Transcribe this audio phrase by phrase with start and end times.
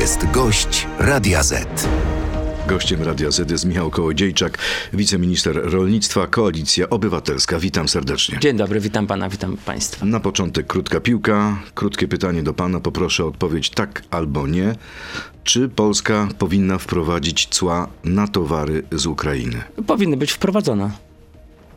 [0.00, 1.88] jest gość Radia Z.
[2.66, 4.58] Gościem Radia Z jest Michał Kołodziejczak,
[4.92, 7.58] wiceminister rolnictwa, Koalicja Obywatelska.
[7.58, 8.38] Witam serdecznie.
[8.40, 10.06] Dzień dobry, witam pana, witam państwa.
[10.06, 11.58] Na początek krótka piłka.
[11.74, 12.80] Krótkie pytanie do pana.
[12.80, 14.74] Poproszę o odpowiedź tak albo nie.
[15.44, 19.62] Czy Polska powinna wprowadzić cła na towary z Ukrainy?
[19.86, 20.90] Powinny być wprowadzone.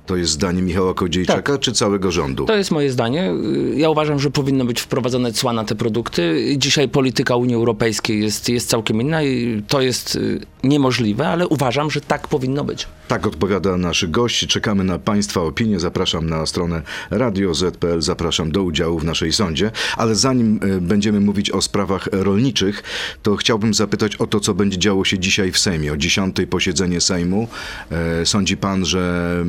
[0.05, 1.61] To jest zdanie Michała Kołodziejczaka Tak.
[1.61, 2.45] czy całego rządu?
[2.45, 3.33] To jest moje zdanie.
[3.75, 6.53] Ja uważam, że powinno być wprowadzone cła na te produkty.
[6.57, 11.91] Dzisiaj polityka Unii Europejskiej jest, jest całkiem inna i to jest y, niemożliwe, ale uważam,
[11.91, 12.87] że tak powinno być.
[13.07, 14.47] Tak odpowiada nasz gość.
[14.47, 15.79] Czekamy na Państwa opinię.
[15.79, 18.01] Zapraszam na stronę radio.z.pl.
[18.01, 19.71] Zapraszam do udziału w naszej sądzie.
[19.97, 22.83] Ale zanim e, będziemy mówić o sprawach rolniczych,
[23.23, 25.93] to chciałbym zapytać o to, co będzie działo się dzisiaj w Sejmie.
[25.93, 27.47] O 10 posiedzenie Sejmu.
[27.91, 29.43] E, Sądzi Pan, że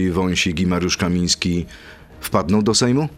[0.00, 1.66] Maciej Wąsik i Mariusz Kamiński
[2.20, 3.08] wpadną do Sejmu?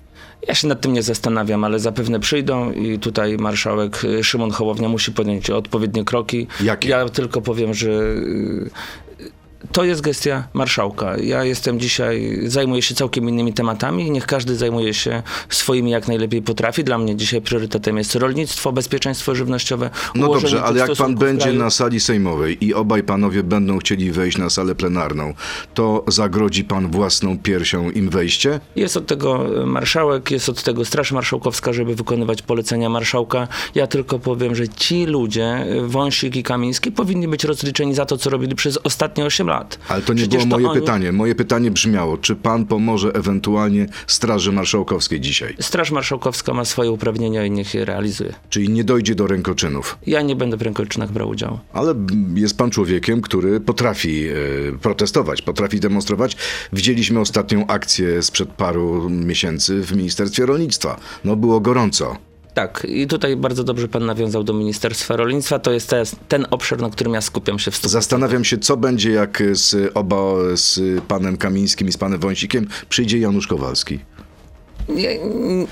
[0.49, 5.13] Ja się nad tym nie zastanawiam, ale zapewne przyjdą i tutaj marszałek Szymon Hołownia musi
[5.13, 6.47] podjąć odpowiednie kroki.
[6.63, 6.89] Jakie?
[6.89, 8.71] Ja tylko powiem, że y,
[9.73, 11.17] to jest gestia marszałka.
[11.17, 16.43] Ja jestem dzisiaj, zajmuję się całkiem innymi tematami niech każdy zajmuje się swoimi jak najlepiej
[16.43, 16.85] potrafi.
[16.85, 19.91] Dla mnie dzisiaj priorytetem jest rolnictwo, bezpieczeństwo żywnościowe.
[20.15, 21.59] No dobrze, ale jak pan będzie kraju.
[21.59, 25.35] na sali sejmowej i obaj panowie będą chcieli wejść na salę plenarną,
[25.75, 28.61] to zagrodzi pan własną piersią im wejście?
[28.77, 33.49] Jest od tego marszałek, jest od tego Straż Marszałkowska, żeby wykonywać polecenia marszałka.
[33.75, 38.31] Ja tylko powiem, że ci ludzie, Wąsik i Kamiński, powinni być rozliczeni za to, co
[38.31, 39.62] robili przez ostatnie 8 lat.
[39.89, 41.13] Ale to nie Przecież było moje pytanie.
[41.13, 45.57] Moje pytanie brzmiało, czy pan pomoże ewentualnie Straży Marszałkowskiej dzisiaj?
[45.61, 48.35] Straż Marszałkowska ma swoje uprawnienia i niech je realizuje.
[48.51, 49.99] Czyli nie dojdzie do rękoczynów.
[50.07, 51.59] Ja nie będę w rękoczynach brał udziału.
[51.73, 51.95] Ale
[52.35, 54.33] jest pan człowiekiem, który potrafi e,
[54.83, 56.37] protestować, potrafi demonstrować.
[56.73, 61.01] Widzieliśmy ostatnią akcję sprzed paru miesięcy w Ministerstwie Rolnictwa.
[61.25, 62.17] No było gorąco.
[62.55, 65.59] Tak, i tutaj bardzo dobrze pan nawiązał do Ministerstwa Rolnictwa.
[65.59, 65.95] To jest
[66.29, 70.35] ten obszar, na którym ja skupiam się w Zastanawiam się, co będzie, jak z oba,
[70.55, 73.99] z panem Kamińskim i z panem Wąsikiem przyjdzie Janusz Kowalski.
[74.89, 75.19] Nie,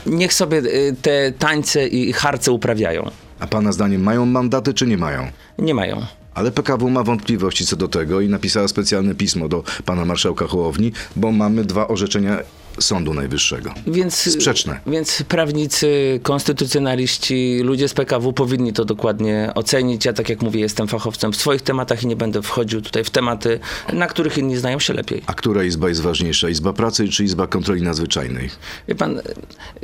[0.07, 3.11] niech sobie y, te tańce i harce uprawiają.
[3.41, 5.27] A pana zdaniem mają mandaty, czy nie mają?
[5.59, 6.07] Nie mają.
[6.35, 10.93] Ale PKW ma wątpliwości co do tego i napisała specjalne pismo do pana marszałka Hołowni,
[11.17, 12.39] bo mamy dwa orzeczenia
[12.81, 13.75] Sądu Najwyższego.
[13.87, 14.81] Więc, Sprzeczne.
[14.87, 20.05] Więc prawnicy, konstytucjonaliści, ludzie z PKW powinni to dokładnie ocenić.
[20.05, 23.11] Ja, tak jak mówię, jestem fachowcem w swoich tematach i nie będę wchodził tutaj w
[23.11, 23.61] tematy,
[23.93, 25.23] na których inni znają się lepiej.
[25.27, 26.49] A która izba jest ważniejsza?
[26.49, 28.51] Izba pracy czy Izba Kontroli Nadzwyczajnej?
[28.89, 29.21] Wie pan,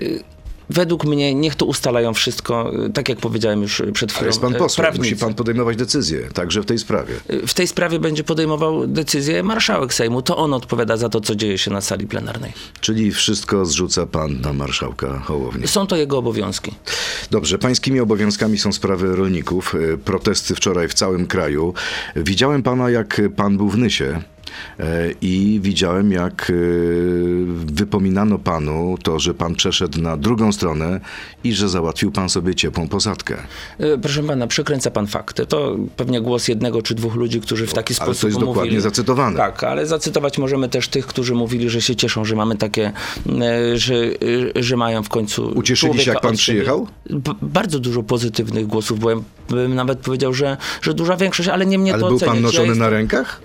[0.02, 0.35] y,
[0.70, 4.26] według mnie niech to ustalają wszystko, y, tak jak powiedziałem już przed Ale chwilą.
[4.26, 7.14] jest pan y, posłem, musi pan podejmować decyzje, także w tej sprawie.
[7.30, 10.22] Y, W tej sprawie będzie podejmował decyzję marszałek Sejmu.
[10.22, 12.52] To on odpowiada za to, co dzieje się na sali plenarnej.
[12.80, 15.68] Czyli wszystko zrzuca pan na marszałka Hołowni.
[15.68, 16.72] Są to jego obowiązki.
[17.30, 19.74] Dobrze, pańskimi obowiązkami są sprawy rolników.
[19.74, 21.74] y, Protesty wczoraj w całym kraju.
[22.16, 24.22] Widziałem pana, jak pan był w Nysie.
[24.80, 24.84] E,
[25.20, 31.00] I widziałem, jak y, wypominano panu to, że pan przeszedł na drugą stronę
[31.44, 33.36] i że załatwił pan sobie ciepłą posadkę.
[33.80, 35.46] Y, Proszę pana, przekręca pan fakty.
[35.46, 38.54] To pewnie głos jednego czy dwóch ludzi, którzy w taki Ale to sposób jest mówili.
[38.54, 39.36] dokładnie zacytowane.
[39.36, 42.92] Tak, ale zacytować możemy też tych, którzy mówili, że się cieszą, że mamy takie,
[43.26, 43.94] y, że,
[44.56, 45.52] że mają w końcu.
[45.54, 46.86] Ucieszyli się, jak pan przyjechał?
[47.42, 49.16] Bardzo dużo pozytywnych głosów, bo ja
[49.48, 52.68] bym nawet powiedział, że, że duża większość, ale nie mnie Ale to był pan noszony
[52.68, 53.42] ja na rękach?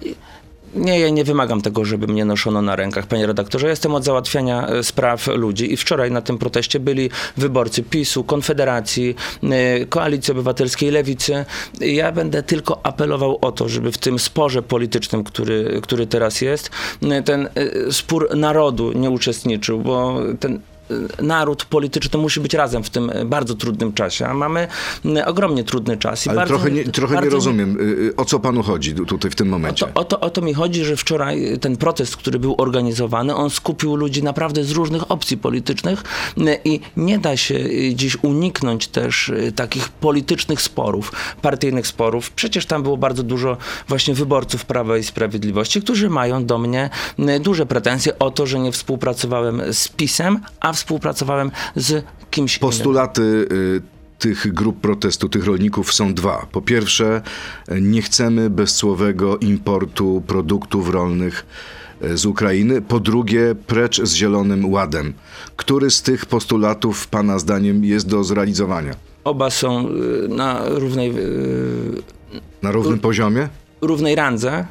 [0.75, 3.67] Nie, ja nie wymagam tego, żeby mnie noszono na rękach, panie redaktorze.
[3.67, 9.15] Jestem od załatwiania e, spraw ludzi i wczoraj na tym proteście byli wyborcy PiSu, Konfederacji,
[9.43, 11.45] e, Koalicji Obywatelskiej, Lewicy.
[11.81, 16.69] Ja będę tylko apelował o to, żeby w tym sporze politycznym, który, który teraz jest,
[17.03, 17.49] e, ten
[17.91, 20.59] spór narodu nie uczestniczył, bo ten
[21.21, 24.67] naród polityczny musi być razem w tym e, bardzo trudnym czasie, a mamy
[25.15, 26.25] e, ogromnie trudny czas.
[26.25, 28.93] I Ale bardzo, trochę, nie, trochę nie bardzo rozumiem, y, y, o co panu chodzi
[28.93, 29.85] tu- tutaj w tym momencie.
[29.85, 33.49] to, o, to, o to mi chodzi, że wczoraj ten protest, który był organizowany, on
[33.49, 36.03] skupił ludzi naprawdę z różnych opcji politycznych
[36.37, 41.11] y, i nie da się y, dziś uniknąć też y, takich politycznych sporów,
[41.41, 42.31] partyjnych sporów.
[42.31, 46.89] Przecież tam było bardzo dużo właśnie wyborców Prawa i Sprawiedliwości, którzy mają do mnie
[47.19, 52.69] y, duże pretensje o to, że nie współpracowałem z PiSem, a współpracowałem z kimś innym.
[52.69, 53.81] Postulaty y,
[54.19, 56.45] tych grup protestu, tych rolników są dwa.
[56.51, 57.21] Po pierwsze,
[57.81, 61.45] nie chcemy bezcłowego importu produktów rolnych
[62.03, 62.81] y, z Ukrainy.
[62.81, 65.13] Po drugie, precz z Zielonym Ładem.
[65.55, 68.93] Który z tych postulatów, Pana zdaniem, jest do zrealizowania?
[69.23, 72.01] Oba są y, na równej, y,
[72.61, 73.49] Na równym poziomie?
[73.81, 74.65] równej randze.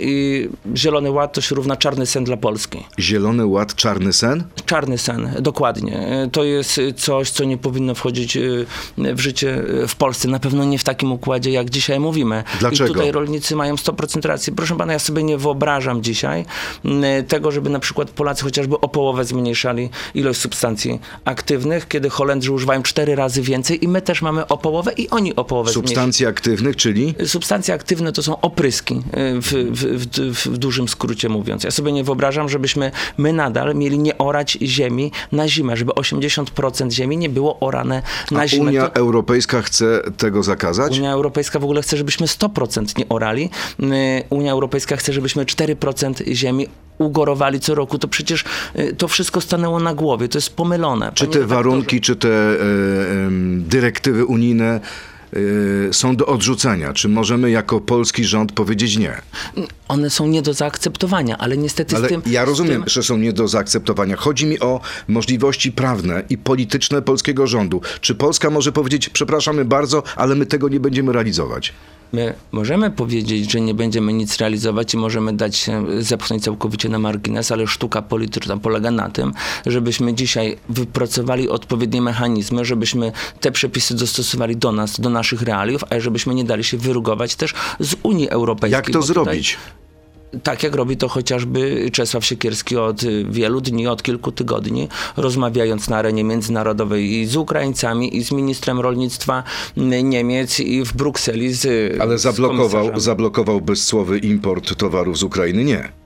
[0.00, 2.86] I Zielony Ład to się równa czarny sen dla Polski.
[2.98, 4.44] Zielony Ład, czarny sen?
[4.66, 6.28] Czarny sen, dokładnie.
[6.32, 8.66] To jest coś, co nie powinno wchodzić y,
[8.98, 10.28] w życie y, w Polsce.
[10.28, 12.44] Na pewno nie w takim układzie, jak dzisiaj mówimy.
[12.60, 12.90] Dlaczego?
[12.90, 14.52] I tutaj rolnicy mają 100% racji.
[14.52, 16.44] Proszę pana, ja sobie nie wyobrażam dzisiaj
[16.84, 22.52] y, tego, żeby na przykład Polacy chociażby o połowę zmniejszali ilość substancji aktywnych, kiedy Holendrzy
[22.52, 25.88] używają cztery razy więcej i my też mamy o połowę i oni o połowę zmniejszą.
[25.88, 27.14] Substancji aktywnych, czyli?
[27.26, 29.02] Substancje aktywne to są opryski,
[29.42, 29.84] w, w,
[30.32, 31.64] w, w dużym skrócie mówiąc.
[31.64, 36.90] Ja sobie nie wyobrażam, żebyśmy my nadal mieli nie orać ziemi na zimę, żeby 80%
[36.90, 38.68] ziemi nie było orane na A zimę.
[38.70, 40.98] Unia To- Europejska chce tego zakazać?
[40.98, 43.50] Unia Europejska w ogóle chce, żebyśmy 100% nie orali.
[44.30, 46.66] Unia Europejska chce, żebyśmy 4% ziemi
[46.98, 47.98] ugorowali co roku.
[47.98, 48.44] To przecież
[48.78, 50.28] y, to wszystko stanęło na głowie.
[50.28, 51.12] To jest pomylone.
[51.14, 52.56] Czy te warunki, czy te e,
[53.26, 54.80] em, dyrektywy unijne e,
[55.92, 56.92] są do odrzucenia?
[56.92, 59.22] Czy możemy jako polski rząd powiedzieć nie?
[59.92, 62.22] One są nie do zaakceptowania, ale niestety Ale z tym...
[62.26, 62.88] ja rozumiem, tym...
[62.88, 64.16] że są nie do zaakceptowania.
[64.16, 67.80] Chodzi mi o możliwości prawne i polityczne polskiego rządu.
[68.00, 71.72] Czy Polska może powiedzieć, przepraszamy bardzo, ale my tego nie będziemy realizować?
[72.12, 76.98] My możemy powiedzieć, że nie będziemy nic realizować i możemy dać się zepchnąć całkowicie na
[76.98, 79.32] margines, ale sztuka polityczna polega na tym,
[79.66, 86.00] żebyśmy dzisiaj wypracowali odpowiednie mechanizmy, żebyśmy te przepisy dostosowali do nas, do naszych realiów, a
[86.00, 88.76] żebyśmy nie dali się wyrugować też z Unii Europejskiej.
[88.76, 89.58] Jak to bo tutaj- zrobić?
[90.42, 93.00] Tak jak robi to chociażby Czesław Siekierski od
[93.30, 98.80] wielu dni, od kilku tygodni, rozmawiając na arenie międzynarodowej i z Ukraińcami, i z ministrem
[98.80, 99.42] rolnictwa
[99.76, 101.66] Niemiec, i w Brukseli z
[102.00, 103.00] Ale z zablokował, komisarzem.
[103.00, 105.64] zablokował bezsłowy import towarów z Ukrainy?
[105.64, 106.01] Nie.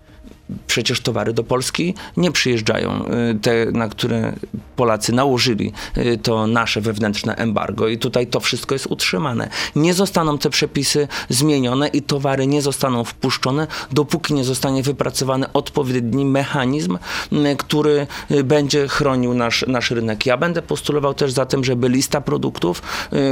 [0.67, 3.05] Przecież towary do Polski nie przyjeżdżają.
[3.31, 4.33] Y, Te, na które
[4.77, 9.49] Polacy nałożyli y, to nasze wewnętrzne embargo i tutaj to wszystko jest utrzymane.
[9.77, 16.25] Nie zostaną te przepisy zmienione i towary nie zostaną wpuszczone, dopóki nie zostanie wypracowany odpowiedni
[16.25, 16.99] mechanizm,
[17.33, 18.07] y, który
[18.45, 20.27] będzie chronił nasz, nasz rynek.
[20.27, 22.83] Ja będę postulował też za tym, żeby lista produktów,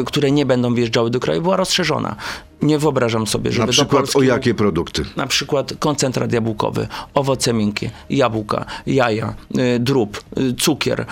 [0.07, 2.17] które nie będą wjeżdżały do kraju, była rozszerzona.
[2.65, 5.05] Nie wyobrażam sobie, żeby Na przykład Polski o jakie produkty?
[5.17, 11.07] na przykład koncentrat jabłkowy, owoce miękkie, jabłka, jaja, y, drób, y, cukier,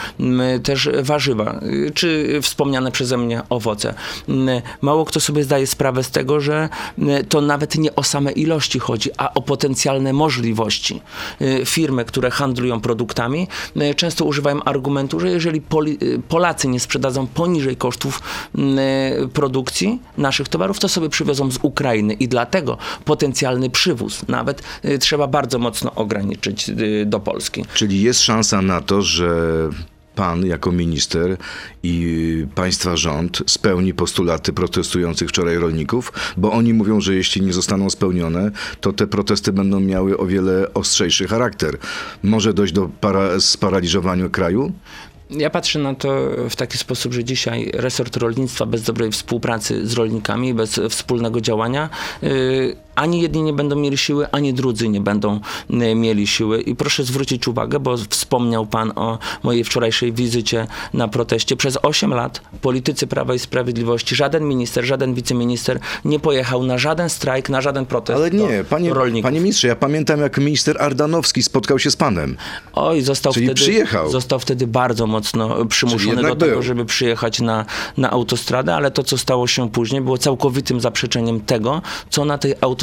[0.63, 3.95] też warzywa, y, czy wspomniane przeze mnie owoce.
[4.81, 6.69] Mało kto sobie zdaje sprawę z tego, że
[7.29, 11.01] to nawet nie o same ilości chodzi, a o potencjalne możliwości.
[11.65, 13.49] Firmy, które handlują produktami,
[13.97, 15.63] często używają argumentu, że jeżeli
[16.29, 18.23] Polacy nie sprzedadzą poniżej kosztów
[19.33, 25.27] produkcji naszych towarów, to sobie przywiozą z Ukrainy i dlatego potencjalny przywóz nawet y, trzeba
[25.27, 27.65] bardzo mocno ograniczyć y, do Polski.
[27.75, 29.31] Czyli jest szansa na to, że
[30.15, 31.37] pan jako minister
[31.83, 37.91] i państwa rząd spełni postulaty protestujących wczoraj rolników, bo oni mówią, że jeśli nie zostaną
[37.91, 38.51] spełnione,
[38.81, 41.79] to te protesty będą miały o wiele ostrzejszy charakter.
[42.23, 44.73] Może dojść do para- sparaliżowania kraju?
[45.37, 49.93] Ja patrzę na to w taki sposób, że dzisiaj resort rolnictwa bez dobrej współpracy z
[49.93, 51.91] rolnikami, bez wspólnego działania,
[52.23, 55.41] y, ani jedni nie będą mieli siły, ani drudzy nie będą
[55.71, 56.61] y, mieli siły.
[56.61, 61.57] I proszę zwrócić uwagę, bo wspomniał Pan o mojej wczorajszej wizycie na proteście.
[61.57, 67.11] Przez 8 lat politycy Prawa i Sprawiedliwości, żaden minister, żaden wiceminister nie pojechał na żaden
[67.11, 69.23] strajk, na żaden protest Ale nie, panie, rolników.
[69.29, 72.37] panie ministrze, ja pamiętam jak minister Ardanowski spotkał się z panem.
[72.73, 74.11] Oj, został Czyli wtedy, przyjechał.
[74.11, 76.63] został wtedy bardzo mocno przymuszony jednak do tego, był.
[76.63, 77.65] żeby przyjechać na,
[77.97, 82.55] na autostradę, ale to, co stało się później, było całkowitym zaprzeczeniem tego, co na tej
[82.61, 82.82] autostradzie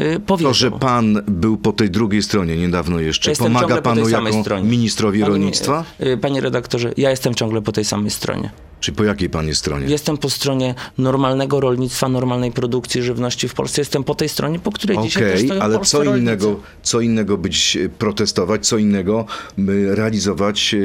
[0.00, 0.50] y, powiedział.
[0.50, 4.32] To, że pan był po tej drugiej stronie niedawno jeszcze, Jestem pomaga po panu samej
[4.32, 4.68] jako stronie.
[4.68, 5.84] ministrowi Panie- rolnictwa?
[6.00, 8.50] y, Panie redaktorze, ja jestem ciągle po tej samej stronie.
[8.80, 9.86] Czy po jakiej pan jest stronie?
[9.86, 13.80] Jestem po stronie normalnego rolnictwa, normalnej produkcji żywności w Polsce.
[13.80, 16.20] Jestem po tej stronie, po której dzisiaj też Okej, stoją ale co rolnicy.
[16.20, 19.26] innego, co innego być e, protestować, co innego
[19.88, 20.78] realizować e,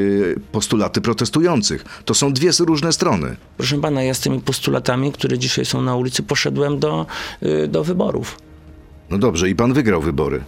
[0.51, 1.85] postulaty protestujących.
[2.05, 3.35] To są dwie różne strony.
[3.57, 7.05] Proszę pana, ja z tymi postulatami, które dzisiaj są na ulicy, poszedłem do,
[7.43, 8.37] y, do wyborów.
[9.09, 10.43] No dobrze, i pan wygrał wybory.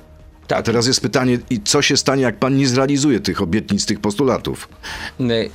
[0.47, 0.59] Tak.
[0.59, 3.99] A teraz jest pytanie, i co się stanie, jak pan nie zrealizuje tych obietnic, tych
[3.99, 4.69] postulatów?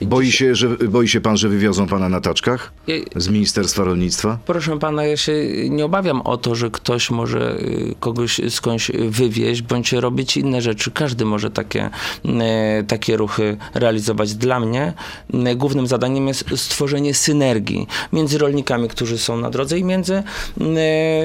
[0.03, 2.73] Boi się, że, boi się pan, że wywiozą pana na taczkach
[3.17, 4.39] z Ministerstwa Rolnictwa?
[4.47, 5.33] Proszę pana, ja się
[5.71, 10.91] nie obawiam o to, że ktoś może y, kogoś skądś wywieźć, bądź robić inne rzeczy.
[10.91, 11.91] Każdy może takie,
[12.25, 14.35] y, takie ruchy realizować.
[14.35, 14.93] Dla mnie
[15.35, 20.23] y, głównym zadaniem jest stworzenie synergii między rolnikami, którzy są na drodze i między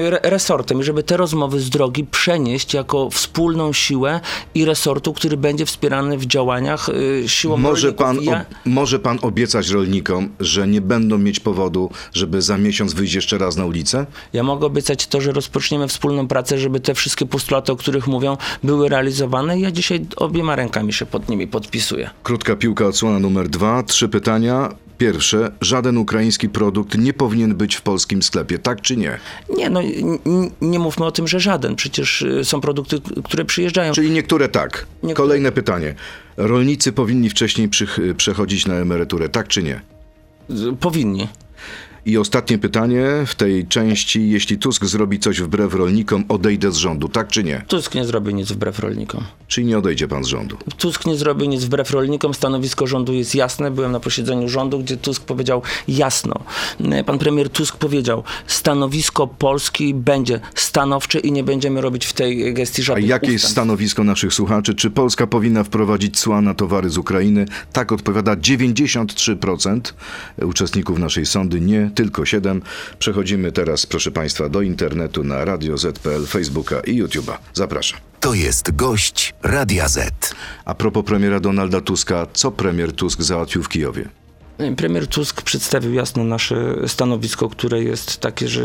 [0.06, 4.20] re- resortem, i żeby te rozmowy z drogi przenieść jako wspólne siłę
[4.54, 8.06] i resortu, który będzie wspierany w działaniach y, siłą Może rolników.
[8.06, 12.94] pan, ja, ob, może pan obiecać rolnikom, że nie będą mieć powodu, żeby za miesiąc
[12.94, 14.06] wyjść jeszcze raz na ulicę?
[14.32, 18.36] ja mogę obiecać to, że rozpoczniemy wspólną pracę, żeby te wszystkie postulaty, o których mówią,
[18.64, 19.60] były realizowane.
[19.60, 22.10] Ja dzisiaj obiema rękami się pod nimi podpisuję.
[22.22, 23.82] Krótka piłka, odsłona numer dwa.
[23.82, 24.68] Trzy pytania.
[24.98, 29.18] Pierwsze, żaden ukraiński produkt nie powinien być w polskim sklepie, tak czy nie?
[29.56, 29.80] Nie, no
[30.60, 31.76] nie mówmy o tym, że żaden.
[31.76, 33.92] Przecież y, są produkty, które przyjeżdżają.
[33.92, 34.86] Czyli niektóre tak.
[35.02, 35.94] Niektóre- Kolejne pytanie.
[36.36, 39.80] Rolnicy powinni wcześniej przych- przechodzić na emeryturę, tak czy nie?
[40.80, 41.28] Powinni.
[42.08, 44.30] I ostatnie pytanie w tej części.
[44.30, 47.64] Jeśli Tusk zrobi coś wbrew rolnikom, odejdę z rządu, tak czy nie?
[47.68, 49.24] Tusk nie zrobi nic wbrew rolnikom.
[49.48, 50.56] Czyli nie odejdzie pan z rządu?
[50.78, 52.34] Tusk nie zrobi nic wbrew rolnikom.
[52.34, 53.70] Stanowisko rządu jest jasne.
[53.70, 56.34] Byłem na posiedzeniu rządu, gdzie Tusk powiedział jasno.
[57.06, 62.82] Pan premier Tusk powiedział, stanowisko Polski będzie stanowcze i nie będziemy robić w tej gestii
[62.82, 63.52] A żadnych jakie jest ustępstw.
[63.52, 64.74] stanowisko naszych słuchaczy?
[64.74, 67.46] Czy Polska powinna wprowadzić cła na towary z Ukrainy?
[67.72, 69.80] Tak odpowiada 93%
[70.42, 72.62] uczestników naszej sądy, nie tylko 7.
[72.98, 77.36] Przechodzimy teraz, proszę państwa, do internetu na Radio Z.pl, Facebooka i YouTube'a.
[77.54, 78.00] Zapraszam.
[78.20, 80.34] To jest gość Radia Z.
[80.64, 84.08] A propos premiera Donalda Tuska, co premier Tusk załatwił w Kijowie?
[84.76, 88.62] Premier Tusk przedstawił jasno nasze stanowisko, które jest takie, że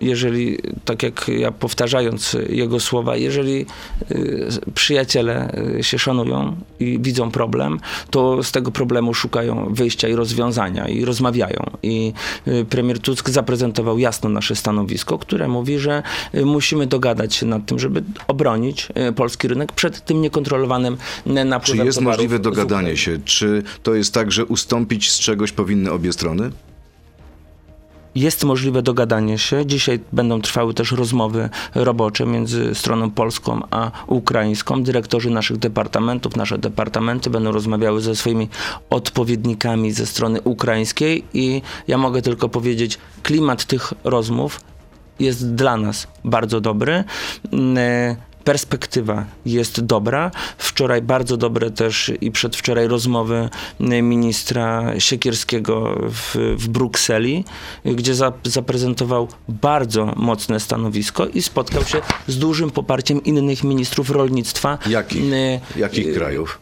[0.00, 3.66] jeżeli, tak jak ja powtarzając jego słowa, jeżeli
[4.10, 10.14] y, przyjaciele y, się szanują i widzą problem, to z tego problemu szukają wyjścia i
[10.14, 11.70] rozwiązania i rozmawiają.
[11.82, 12.12] I
[12.48, 16.02] y, premier Tusk zaprezentował jasno nasze stanowisko, które mówi, że
[16.44, 22.00] musimy dogadać się nad tym, żeby obronić polski rynek przed tym niekontrolowanym napływem Czy jest
[22.00, 23.18] możliwe dogadanie się?
[23.24, 26.50] Czy to jest tak, że ustąpić z czegoś powinny obie strony?
[28.16, 29.66] Jest możliwe dogadanie się.
[29.66, 34.82] Dzisiaj będą trwały też rozmowy robocze między stroną polską a ukraińską.
[34.82, 38.48] Dyrektorzy naszych departamentów, nasze departamenty będą rozmawiały ze swoimi
[38.90, 44.60] odpowiednikami ze strony ukraińskiej i ja mogę tylko powiedzieć, klimat tych rozmów
[45.20, 47.04] jest dla nas bardzo dobry.
[48.46, 50.30] Perspektywa jest dobra.
[50.58, 53.48] Wczoraj bardzo dobre też i przedwczoraj rozmowy
[54.02, 57.44] ministra Siekierskiego w, w Brukseli,
[57.84, 64.78] gdzie za, zaprezentował bardzo mocne stanowisko i spotkał się z dużym poparciem innych ministrów rolnictwa.
[64.86, 65.22] Jakich?
[65.22, 66.58] Mm, Jakich krajów?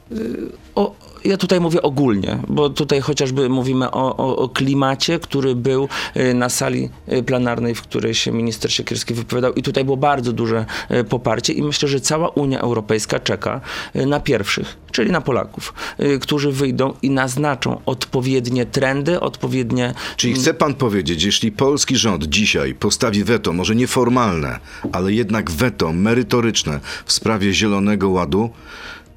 [0.75, 5.89] o, ja tutaj mówię ogólnie, bo tutaj chociażby mówimy o, o, o klimacie, który był
[6.17, 9.53] y, na sali y, plenarnej, w której się minister Siekierski wypowiadał.
[9.53, 13.61] I tutaj było bardzo duże y, poparcie i myślę, że cała Unia Europejska czeka
[13.95, 15.75] na pierwszych, czyli na Polaków,
[16.21, 22.75] którzy wyjdą i naznaczą odpowiednie trendy, odpowiednie Czyli chce pan powiedzieć, jeśli polski rząd dzisiaj
[22.75, 24.59] postawi weto, może nieformalne,
[24.93, 28.51] ale jednak weto merytoryczne w sprawie Zielonego Ładu,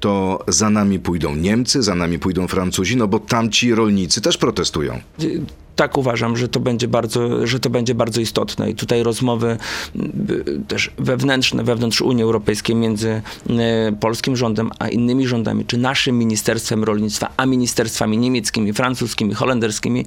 [0.00, 5.00] to za nami pójdą Niemcy, za nami pójdą Francuzi, no bo tamci rolnicy też protestują.
[5.78, 9.56] Tak uważam, że to będzie bardzo, że to będzie bardzo istotne i tutaj rozmowy
[10.68, 13.52] też wewnętrzne, wewnątrz Unii Europejskiej między y,
[14.00, 20.04] polskim rządem a innymi rządami, czy naszym Ministerstwem Rolnictwa, a ministerstwami niemieckimi, francuskimi, holenderskimi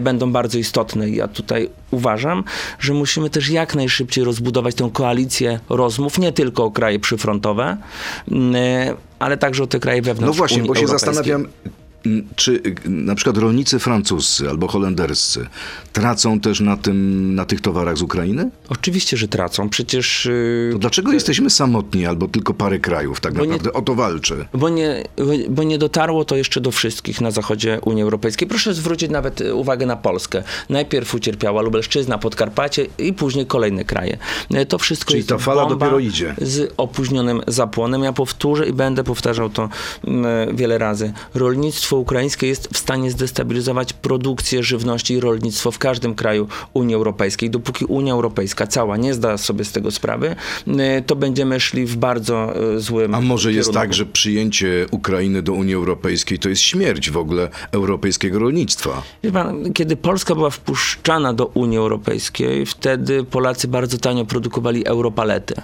[0.00, 1.10] będą bardzo istotne.
[1.10, 2.44] Ja tutaj uważam,
[2.78, 7.76] że musimy też jak najszybciej rozbudować tę koalicję rozmów, nie tylko o kraje przyfrontowe,
[8.28, 8.34] y,
[9.18, 11.46] ale także o te kraje No wewnątrz właśnie, Unii bo się zastanawiam,
[12.36, 15.46] czy y, na przykład rolnicy francuscy albo holenderscy
[15.92, 18.50] tracą też na, tym, na tych towarach z Ukrainy?
[18.68, 19.68] Oczywiście, że tracą.
[19.68, 23.82] Przecież y, To dlaczego jesteśmy samotni albo tylko parę krajów tak Bo nie- naprawdę o
[23.82, 24.44] to walczy?
[24.54, 25.04] Bo nie,
[25.48, 28.48] bo nie dotarło to jeszcze do wszystkich na zachodzie Unii Europejskiej.
[28.48, 30.42] Proszę zwrócić nawet e, uwagę na Polskę.
[30.68, 34.18] Najpierw ucierpiała Lubelszczyzna, Podkarpacie i później kolejne kraje.
[34.68, 36.34] To wszystko Czyli jest ta fala dopiero idzie.
[36.42, 38.02] z opóźnionym zapłonem.
[38.02, 39.68] Ja powtórzę i będę powtarzał to
[40.06, 41.12] mm, wiele razy.
[41.34, 47.50] Rolnictwo ukraińskie jest w stanie zdestabilizować produkcję żywności i rolnictwo w każdym kraju Unii Europejskiej.
[47.50, 50.36] Dopóki Unia Europejska cała nie zda sobie z tego sprawy,
[50.66, 53.88] e, to będziemy szli w bardzo e, złym A może jest kierunku.
[53.88, 59.02] tak, że przyjęcie Ukrainy do Unii Europejskiej to jest śmierć w ogóle europejskiego rolnictwa?
[59.32, 65.54] Pan, kiedy Polska była wpuszczana do Unii Europejskiej, wtedy Polacy bardzo tanio produkowali europalety.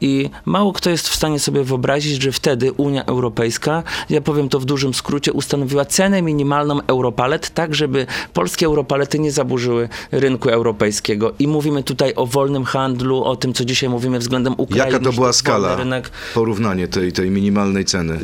[0.00, 4.60] I mało kto jest w stanie sobie wyobrazić, że wtedy Unia Europejska, ja powiem to
[4.60, 11.32] w dużym skrócie, ustanowiła cenę minimalną europalet, tak żeby polskie europalety nie zaburzyły rynku europejskiego.
[11.38, 14.92] I mówimy tutaj o wolnym handlu, o tym, co dzisiaj mówimy względem Ukrainy.
[14.92, 16.10] Jaka to była skala, Rynek.
[16.34, 18.18] porównanie tej, tej minimalnej ceny?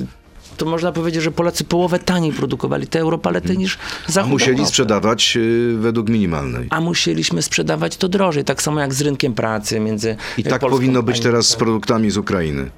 [0.57, 4.69] To można powiedzieć, że Polacy połowę taniej produkowali te europalety niż A Zachód musieli Europy.
[4.69, 6.67] sprzedawać y, według minimalnej.
[6.71, 8.45] a musieliśmy sprzedawać to drożej.
[8.45, 11.57] Tak samo jak z rynkiem pracy między I tak Polską powinno a być teraz z
[11.57, 12.71] produktami z Ukrainy.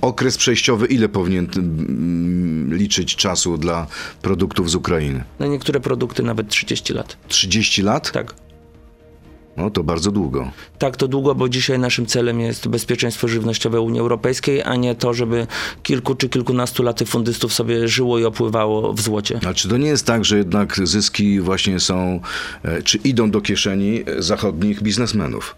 [0.00, 3.86] Okres przejściowy ile powinien mm, liczyć czasu dla
[4.22, 5.24] produktów z Ukrainy?
[5.38, 7.16] Na niektóre produkty nawet 30 lat.
[7.28, 8.12] 30 lat?
[8.12, 8.34] Tak.
[9.56, 10.50] No to bardzo długo.
[10.78, 15.14] Tak, to długo, bo dzisiaj naszym celem jest bezpieczeństwo żywnościowe Unii Europejskiej, a nie to,
[15.14, 15.46] żeby
[15.82, 19.40] kilku czy kilkunastu latyfundystów sobie żyło i opływało w złocie.
[19.46, 22.20] A czy to nie jest tak, że jednak zyski właśnie są,
[22.62, 25.56] e, czy idą do kieszeni zachodnich biznesmenów?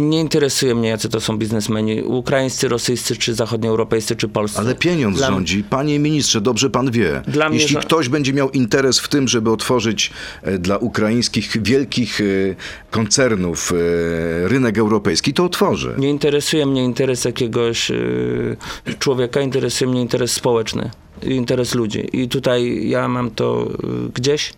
[0.00, 4.58] Nie interesuje mnie, jacy to są biznesmeni, ukraińscy, rosyjscy, czy zachodnioeuropejscy, czy polscy.
[4.58, 5.64] Ale pieniądz Dla- rządzi.
[5.64, 7.22] Panie ministrze, dobrze pan wie.
[7.28, 10.10] Dla mnie, Jeśli że- ktoś będzie miał interes w tym, żeby otworzyć
[10.42, 12.24] e, dla ukraińskich wielkich e,
[12.90, 15.94] koncernów e, rynek europejski, to otworzy.
[15.98, 17.92] Nie interesuje mnie interes jakiegoś
[18.98, 20.90] człowieka, interesuje mnie interes społeczny,
[21.22, 22.08] interes ludzi.
[22.12, 23.68] I tutaj ja mam to
[24.14, 24.52] gdzieś.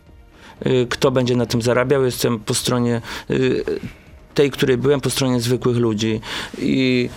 [0.88, 2.04] Kto będzie na tym zarabiał?
[2.04, 3.00] Jestem po stronie
[4.34, 6.20] tej, której byłem, po stronie zwykłych ludzi.
[6.58, 7.08] I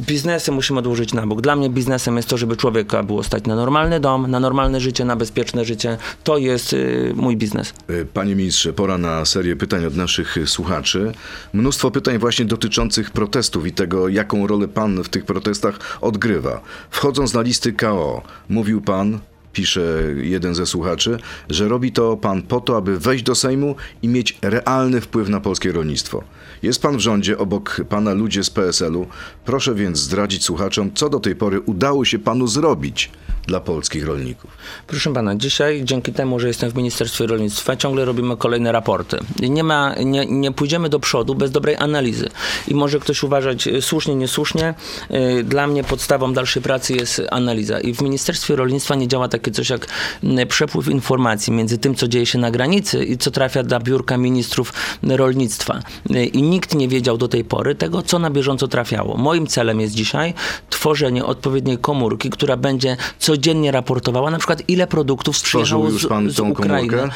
[0.00, 1.40] biznesy musimy odłożyć na bok.
[1.40, 5.04] Dla mnie biznesem jest to, żeby człowieka było stać na normalny dom, na normalne życie,
[5.04, 5.98] na bezpieczne życie.
[6.24, 7.74] To jest y, mój biznes.
[7.88, 11.12] E, Panie ministrze, pora na serię pytań od naszych e, słuchaczy.
[11.52, 16.60] Mnóstwo pytań właśnie dotyczących protestów i tego, jaką rolę pan w tych protestach odgrywa.
[16.90, 19.18] Wchodząc na listy KO, mówił pan,
[19.52, 21.18] pisze jeden ze słuchaczy,
[21.50, 25.40] że robi to pan po to, aby wejść do Sejmu i mieć realny wpływ na
[25.40, 26.24] polskie rolnictwo.
[26.62, 29.06] Jest pan w rządzie, obok pana ludzie z PSL-u.
[29.44, 33.10] Proszę więc zdradzić słuchaczom, co do tej pory udało się panu zrobić
[33.46, 34.50] dla polskich rolników.
[34.86, 39.18] Proszę pana, dzisiaj dzięki temu, że jestem w Ministerstwie Rolnictwa, ciągle robimy kolejne raporty.
[39.40, 42.28] Nie, ma, nie, nie pójdziemy do przodu bez dobrej analizy.
[42.68, 44.74] I może ktoś uważać y, słusznie, niesłusznie.
[45.10, 47.80] Y, Dla mnie podstawą dalszej pracy jest analiza.
[47.80, 49.86] I w Ministerstwie Rolnictwa nie działa takie coś jak
[50.24, 54.16] mm, przepływ informacji między tym, co dzieje się na granicy i co trafia do biurka
[54.16, 54.72] ministrów
[55.02, 55.82] rolnictwa.
[56.10, 59.16] Y, I nikt nie wiedział do tej pory tego, co na bieżąco trafiało.
[59.16, 60.34] Moim celem jest dzisiaj
[60.70, 62.96] tworzenie odpowiedniej komórki, która będzie
[63.32, 66.00] codziennie raportowała na przykład ile produktów przyjechało z,
[66.34, 66.88] z Ukrainy.
[66.88, 67.08] komórkę?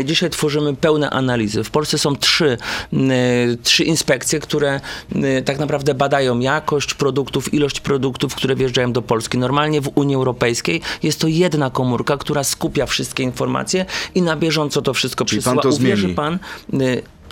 [0.00, 1.64] Y, Dzisiaj tworzymy pełne analizy.
[1.64, 2.58] W Polsce są trzy,
[2.92, 2.98] y,
[3.62, 4.80] trzy inspekcje, które
[5.16, 9.38] y, tak naprawdę badają jakość produktów, ilość produktów, które wjeżdżają do Polski.
[9.38, 14.82] Normalnie w Unii Europejskiej jest to jedna komórka, która skupia wszystkie informacje i na bieżąco
[14.82, 15.62] to wszystko Czyli przesyła.
[15.62, 16.14] pan to Uwierzy zmieni?
[16.14, 16.38] pan,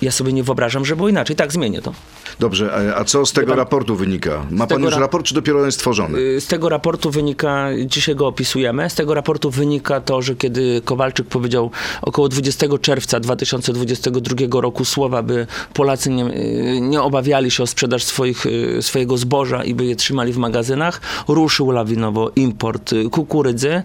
[0.02, 1.36] ja sobie nie wyobrażam, że było inaczej.
[1.36, 1.92] Tak, zmienię to.
[2.40, 4.46] Dobrze, a- co z tego raportu wynika?
[4.50, 6.18] Ma pan już ra- raport, czy dopiero on jest stworzony?
[6.18, 10.82] Y, Z tego raportu wynika, dzisiaj go opisujemy, z tego raportu wynika to, że kiedy
[10.84, 11.70] Kowalczyk powiedział
[12.02, 18.04] około 20 czerwca 2022 roku słowa, by Polacy nie, y, nie obawiali się o sprzedaż
[18.04, 23.82] swoich, y, swojego zboża i by je trzymali w magazynach, ruszył lawinowo import kukurydzy,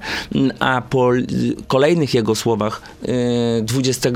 [0.60, 1.10] a po
[1.68, 2.82] kolejnych jego słowach
[3.60, 4.10] y, 20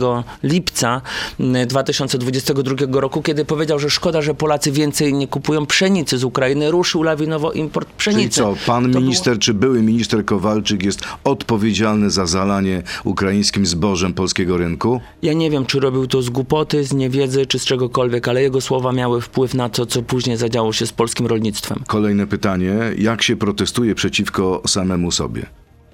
[0.43, 1.01] lipca
[1.39, 6.71] y, 2022 roku, kiedy powiedział, że szkoda, że Polacy więcej nie kupują pszenicy z Ukrainy,
[6.71, 8.21] ruszył lawinowo import pszenicy.
[8.21, 14.13] Czyli co, pan To minister, czy były minister Kowalczyk jest odpowiedzialny za zalanie ukraińskim zbożem
[14.13, 15.01] polskiego rynku?
[15.21, 18.61] Ja nie wiem, czy robił to z głupoty, z niewiedzy, czy z czegokolwiek, ale jego
[18.61, 21.83] słowa miały wpływ na to, co później zadziało się z polskim rolnictwem.
[21.87, 25.45] Kolejne pytanie, jak się protestuje przeciwko samemu sobie?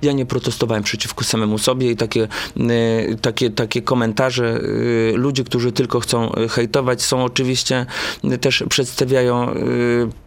[0.06, 5.72] Ja nie protestowałem przeciwko samemu sobie i takie, y, takie, takie komentarze y, ludzi, którzy
[5.72, 7.86] tylko chcą y, hejtować, są oczywiście
[8.42, 9.56] też przedstawiają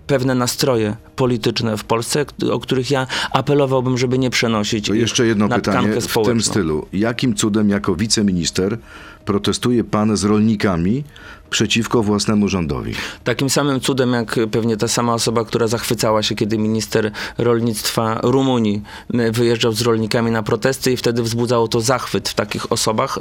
[0.06, 4.86] pewne nastroje polityczne w Polsce, o których ja apelowałbym, żeby nie przenosić.
[4.86, 6.86] To jeszcze jedno pytanie w tym stylu.
[6.92, 8.78] Jakim cudem jako wiceminister
[9.24, 11.04] protestuje pan z rolnikami
[11.50, 12.94] przeciwko własnemu rządowi?
[13.24, 18.82] Takim samym cudem, jak pewnie ta sama osoba, która zachwycała się, kiedy minister rolnictwa Rumunii
[19.14, 23.18] m, wyjeżdżał z rolnikami na protesty i wtedy wzbudzało to zachwyt w takich osobach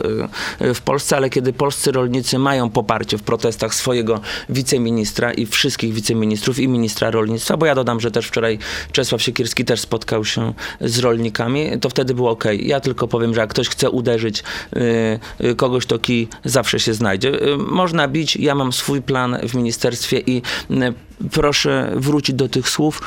[0.62, 5.46] y, y, w Polsce, ale kiedy polscy rolnicy mają poparcie w protestach swojego wiceministra i
[5.46, 8.60] wszystkich wiceministrów i ministra rolnictwa, bo ja dodam, że też wczoraj
[8.92, 12.44] Czesław Siekierski też spotkał się z rolnikami, to wtedy było ok.
[12.60, 14.44] Ja tylko powiem, że jak ktoś chce uderzyć
[15.58, 17.32] kogoś, to kij zawsze się znajdzie.
[17.58, 20.42] Można ja mam swój plan w ministerstwie i
[21.32, 23.02] proszę wrócić do tych słów.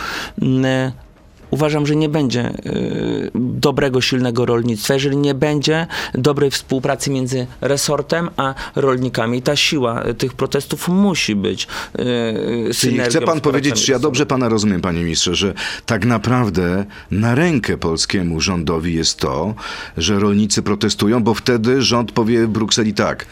[1.50, 8.30] Uważam, że nie będzie y, dobrego, silnego rolnictwa, jeżeli nie będzie dobrej współpracy między resortem
[8.36, 9.38] a rolnikami.
[9.38, 11.66] I ta siła tych protestów musi być
[11.98, 15.54] y, Czyli chce pan powiedzieć, czy ja dobrze pana rozumiem, panie ministrze, że
[15.86, 19.54] tak naprawdę na rękę polskiemu rządowi jest to,
[19.96, 23.26] że rolnicy protestują, bo wtedy rząd powie w Brukseli tak.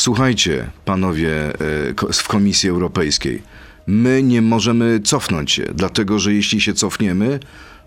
[0.00, 1.30] Słuchajcie, panowie
[2.08, 3.42] e, w Komisji Europejskiej,
[3.86, 7.40] my nie możemy cofnąć się, dlatego że jeśli się cofniemy,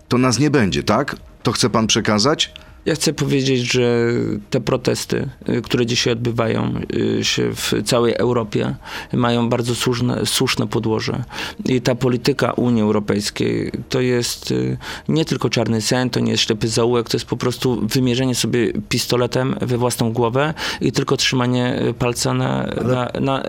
[0.08, 1.16] to nas nie będzie, tak?
[1.42, 2.52] To chce pan przekazać?
[2.86, 4.12] Ja chcę powiedzieć, że
[4.50, 6.80] te protesty, y, które dzisiaj odbywają
[7.18, 8.74] y, się w całej Europie,
[9.12, 11.24] mają bardzo słuszne, słuszne podłoże.
[11.64, 14.76] I ta polityka Unii Europejskiej to jest y,
[15.08, 18.72] nie tylko czarny sen, to nie jest ślepy zaułek, to jest po prostu wymierzenie sobie
[18.88, 23.42] pistoletem we własną głowę i tylko trzymanie palca na, na, na,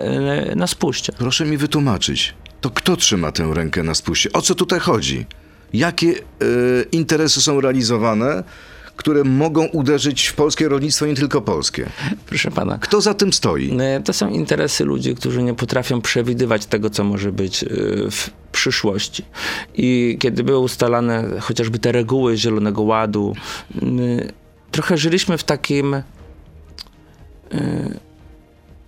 [0.56, 1.12] na spuście.
[1.12, 4.32] Proszę mi wytłumaczyć, to kto trzyma tę rękę na spuście?
[4.32, 5.26] O co tutaj chodzi?
[5.72, 6.14] Jakie e,
[6.92, 8.44] interesy są realizowane,
[8.96, 11.86] które mogą uderzyć w polskie rolnictwo nie tylko polskie?
[12.26, 12.78] Proszę pana.
[12.78, 13.78] Kto za tym stoi?
[13.80, 17.66] E, To są interesy ludzi, którzy nie potrafią przewidywać tego, co może być e,
[18.10, 19.24] w przyszłości.
[19.74, 23.34] I kiedy były ustalane chociażby te reguły Zielonego Ładu,
[24.70, 26.02] trochę żyliśmy w takim.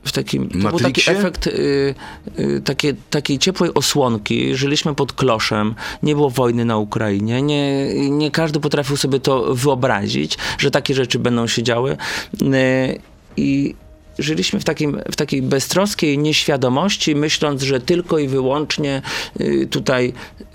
[0.08, 0.48] W takim.
[0.48, 1.94] To był taki efekt y,
[2.38, 4.56] y, takie, takiej ciepłej osłonki.
[4.56, 7.42] Żyliśmy pod kloszem, nie było wojny na Ukrainie.
[7.42, 11.96] Nie, nie każdy potrafił sobie to wyobrazić, że takie rzeczy będą się działy.
[12.42, 12.98] Y,
[13.36, 13.74] I
[14.18, 19.02] żyliśmy w, takim, w takiej beztroskiej nieświadomości, myśląc, że tylko i wyłącznie
[19.40, 20.12] y, tutaj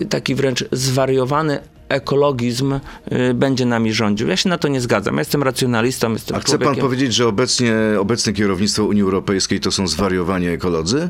[0.10, 1.60] taki wręcz zwariowany
[1.94, 2.74] ekologizm
[3.12, 4.28] y, będzie nami rządził.
[4.28, 5.16] Ja się na to nie zgadzam.
[5.16, 6.82] Ja jestem racjonalistą, jestem A chce pan człowiekiem.
[6.86, 11.10] powiedzieć, że obecnie, obecne kierownictwo Unii Europejskiej to są zwariowani ekolodzy?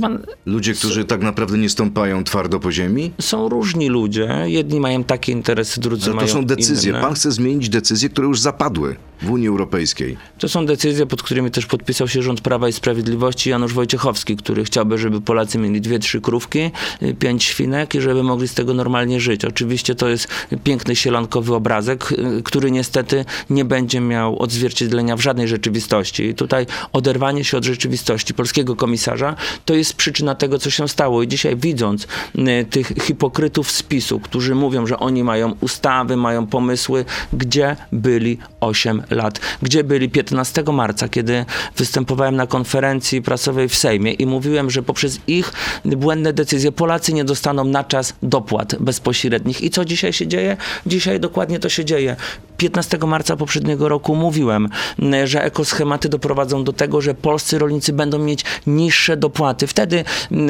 [0.00, 3.12] Pan, Ludzie, którzy tak naprawdę nie stąpają twardo po ziemi?
[3.20, 4.42] są różni ludzie.
[4.44, 6.90] Jedni mają takie interesy, drudzy Ale to mają są decyzje.
[6.90, 7.00] inne.
[7.00, 10.16] Pan chce zmienić decyzje, które już zapadły w Unii Europejskiej.
[10.38, 14.64] To są decyzje, pod którymi też podpisał się rząd Prawa i Sprawiedliwości Janusz Wojciechowski, który
[14.64, 16.70] chciałby, żeby Polacy mieli dwie, trzy krówki,
[17.02, 19.44] y, pięć świnek i żeby mogli z tego normalnie żyć.
[19.44, 20.28] Oczywiście to jest
[20.64, 26.24] piękny, sielankowy obrazek, y, który niestety nie będzie miał odzwierciedlenia w żadnej rzeczywistości.
[26.24, 31.22] I tutaj oderwanie się od rzeczywistości polskiego komisarza to jest przyczyna tego, co się stało.
[31.22, 32.06] I dzisiaj widząc
[32.38, 38.38] y, tych hipokrytów z PiSu, którzy mówią, że oni mają ustawy, mają pomysły, gdzie byli
[38.60, 39.40] 8 lat?
[39.62, 41.44] Gdzie byli 15 marca, kiedy
[41.76, 45.52] występowałem na konferencji prasowej w Sejmie i mówiłem, że poprzez ich
[45.84, 49.62] błędne decyzje Polacy nie dostaną na czas dopłat bezpośrednich.
[49.62, 50.56] I co dzisiaj się dzieje?
[50.86, 52.16] Dzisiaj dokładnie to się dzieje.
[52.56, 54.68] 15 marca poprzedniego roku mówiłem,
[54.98, 59.65] m, że ekoschematy doprowadzą do tego, że polscy rolnicy będą mieć niższe dopłaty.
[59.66, 60.48] Wtedy m,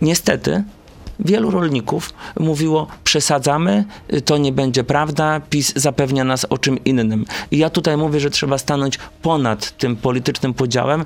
[0.00, 0.62] niestety
[1.24, 3.84] Wielu rolników mówiło, przesadzamy,
[4.24, 7.24] to nie będzie prawda, PiS zapewnia nas o czym innym.
[7.50, 11.04] I ja tutaj mówię, że trzeba stanąć ponad tym politycznym podziałem,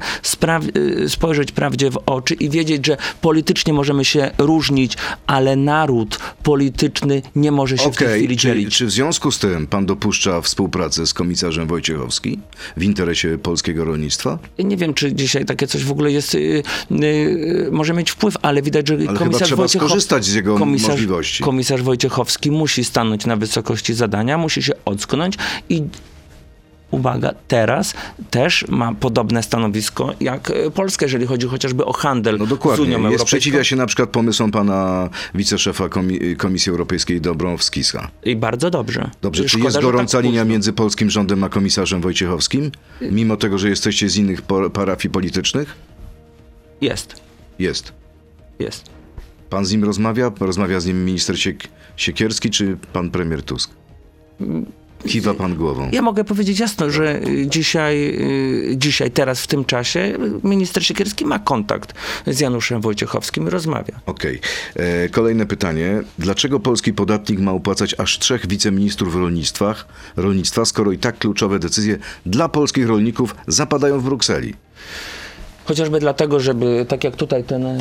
[0.76, 7.22] y, spojrzeć prawdzie w oczy i wiedzieć, że politycznie możemy się różnić, ale naród polityczny
[7.36, 8.76] nie może się w tej chwili czy, dzielić.
[8.76, 12.42] czy w związku z tym pan dopuszcza współpracę z komisarzem Wojciechowskim
[12.76, 14.38] w interesie polskiego rolnictwa?
[14.58, 18.62] Nie wiem, czy dzisiaj takie coś w ogóle jest, y, y, może mieć wpływ, ale
[18.62, 21.44] widać, że chyba komisarz Wojciechowski- skorzystać z jego komisarz, możliwości.
[21.44, 25.34] Komisarz Wojciechowski musi stanąć na wysokości zadania, musi się ocknąć
[25.68, 25.82] i
[26.90, 27.94] uwaga, teraz
[28.30, 32.82] też ma podobne stanowisko jak e, Polska, jeżeli chodzi chociażby o handel No z dokładnie.
[32.84, 33.26] Unią Nie Europejską.
[33.26, 38.10] sprzeciwia się na przykład pomysłom pana wiceszefa komi- Komisji Europejskiej Dobrowskisa.
[38.24, 39.10] I bardzo dobrze.
[39.22, 40.52] Dobrze, czy jest że gorąca tak linia późno.
[40.52, 42.70] między polskim rządem a komisarzem Wojciechowskim?
[43.00, 44.42] Mimo tego, że jesteście z innych
[44.72, 45.74] parafii politycznych?
[46.80, 47.20] Jest,
[47.58, 47.92] Jest.
[48.58, 48.95] jest.
[49.50, 50.32] Pan z nim rozmawia?
[50.40, 53.70] Rozmawia z nim minister Siek- Siekierski czy pan premier Tusk?
[55.08, 55.88] Kiwa pan głową.
[55.92, 57.96] Ja mogę powiedzieć jasno, że y, dzisiaj,
[58.72, 61.94] y, dzisiaj, teraz w tym czasie minister Siekierski ma kontakt
[62.26, 64.00] z Januszem Wojciechowskim i rozmawia.
[64.06, 64.40] Okej.
[64.76, 66.02] E, Kolejne pytanie.
[66.18, 69.74] Dlaczego polski podatnik ma opłacać aż trzech wiceministrów rolnictwa,
[70.16, 74.54] rolnictwa, skoro i tak kluczowe decyzje dla polskich rolników zapadają w Brukseli?
[75.66, 77.78] Chociażby dlatego, żeby, tak jak tutaj ten, e,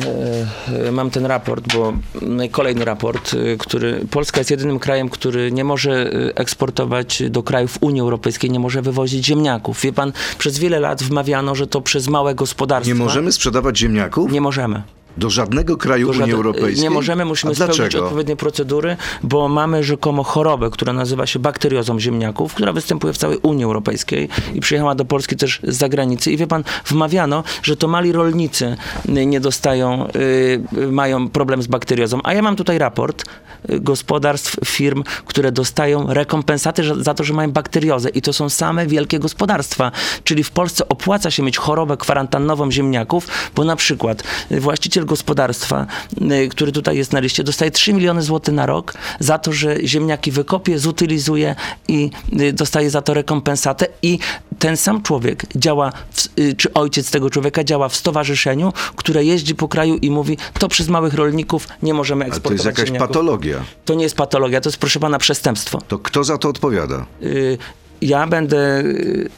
[0.88, 5.52] e, mam ten raport, bo mm, kolejny raport, e, który, Polska jest jedynym krajem, który
[5.52, 9.80] nie może eksportować do krajów Unii Europejskiej, nie może wywozić ziemniaków.
[9.80, 12.94] Wie pan, przez wiele lat wmawiano, że to przez małe gospodarstwa.
[12.94, 14.82] Nie możemy sprzedawać ziemniaków Nie możemy.
[15.18, 16.82] Do żadnego kraju To Unii Europejskiej?
[16.82, 22.54] Nie możemy, musimy spełnić odpowiednie procedury, bo mamy rzekomo chorobę, która nazywa się bakteriozą ziemniaków,
[22.54, 26.32] która występuje w całej Unii Europejskiej i przyjechała do Polski też z zagranicy.
[26.32, 28.76] I wie pan, wmawiano, że to mali rolnicy
[29.08, 32.20] nie dostają, y, y, mają problem z bakteriozą.
[32.24, 33.24] A ja mam tutaj raport
[33.70, 38.08] y, gospodarstw, firm, które dostają rekompensaty za to, że mają bakteriozę.
[38.08, 39.92] I to są same wielkie gospodarstwa.
[40.24, 45.86] Czyli w Polsce opłaca się mieć chorobę kwarantannową ziemniaków, bo na przykład właściciel gospodarstwa,
[46.32, 49.76] y, który tutaj jest na liście, dostaje 3 miliony złotych na rok za to, że
[49.84, 51.54] ziemniaki wykopie, zutylizuje
[51.88, 54.18] i y, dostaje za to rekompensatę i
[54.58, 59.54] ten sam człowiek działa, w, y, czy ojciec tego człowieka działa w stowarzyszeniu, które jeździ
[59.54, 62.88] po kraju i mówi, to przez małych rolników nie możemy Ale to eksportować jest jakaś
[62.88, 63.08] ziemniaków.
[63.08, 63.64] patologia.
[63.84, 65.82] To nie jest patologia, to jest proszę pana przestępstwo.
[65.88, 67.06] To kto za to odpowiada?
[67.22, 67.58] Y,
[68.02, 69.28] ja będę, y,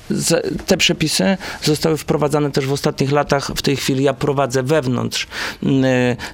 [0.66, 3.46] te przepisy zostały wprowadzane też w ostatnich latach.
[3.56, 5.26] W tej chwili ja prowadzę wewnątrz
[5.62, 5.66] y,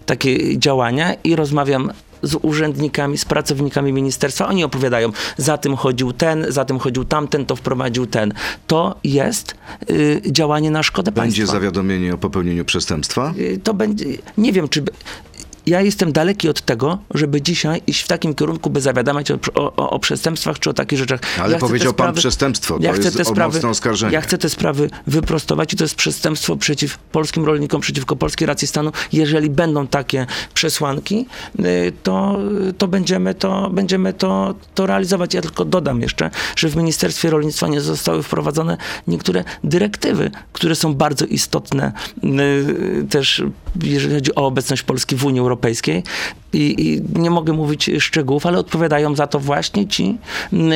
[0.07, 4.49] takie działania i rozmawiam z urzędnikami, z pracownikami ministerstwa.
[4.49, 8.33] Oni opowiadają, za tym chodził ten, za tym chodził tamten, to wprowadził ten.
[8.67, 9.55] To jest
[9.91, 11.57] y, działanie na szkodę Będzie państwa.
[11.59, 13.35] zawiadomienie o popełnieniu przestępstwa?
[13.39, 14.05] Y, to będzie,
[14.39, 14.85] nie wiem, czy.
[15.67, 19.91] Ja jestem daleki od tego, żeby dzisiaj iść w takim kierunku, by zawiadamiać o, o,
[19.91, 21.21] o przestępstwach czy o takich rzeczach.
[21.39, 24.13] Ale chcę te powiedział pan przestępstwo, jest o mocne oskarżenie.
[24.13, 28.69] Ja chcę te sprawy wyprostować i to jest przestępstwo przeciw polskim rolnikom, przeciwko polskiej racji
[28.69, 28.93] stanu.
[29.13, 31.27] Jeżeli będą takie przesłanki,
[31.61, 32.39] y, to,
[32.79, 35.35] to będziemy, to, będziemy to, to realizować.
[35.35, 40.95] Ja tylko dodam jeszcze, że w Ministerstwie Rolnictwa nie zostały wprowadzone niektóre dyrektywy, które są
[40.95, 41.93] bardzo istotne
[42.25, 43.43] y, też,
[43.83, 46.03] jeżeli chodzi o obecność Polski w Unii Europejskiej.
[46.53, 50.19] I, I nie mogę mówić szczegółów, ale odpowiadają za to właśnie ci,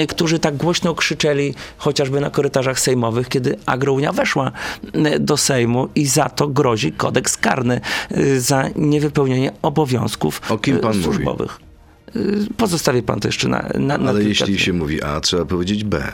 [0.09, 4.53] którzy tak głośno krzyczeli chociażby na korytarzach sejmowych, kiedy Agrounia weszła
[5.21, 7.81] do Sejmu i za to grozi kodeks karny
[8.17, 11.05] y, za niewypełnienie obowiązków O kim y, pan mówi?
[11.05, 11.61] służbowych.
[11.65, 11.68] Y,
[12.57, 14.59] Pozostawię pan to jeszcze na, na, na Ale jeśli dni.
[14.59, 16.13] się mówi A, trzeba powiedzieć B.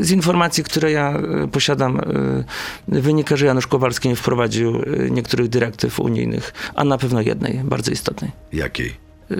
[0.00, 5.48] Z informacji, które ja y, posiadam, y, wynika, że Janusz Kowalski nie wprowadził y, niektórych
[5.48, 8.30] dyrektyw unijnych, a na pewno jednej, bardzo istotnej.
[8.52, 8.94] Jakiej?
[9.30, 9.36] Y,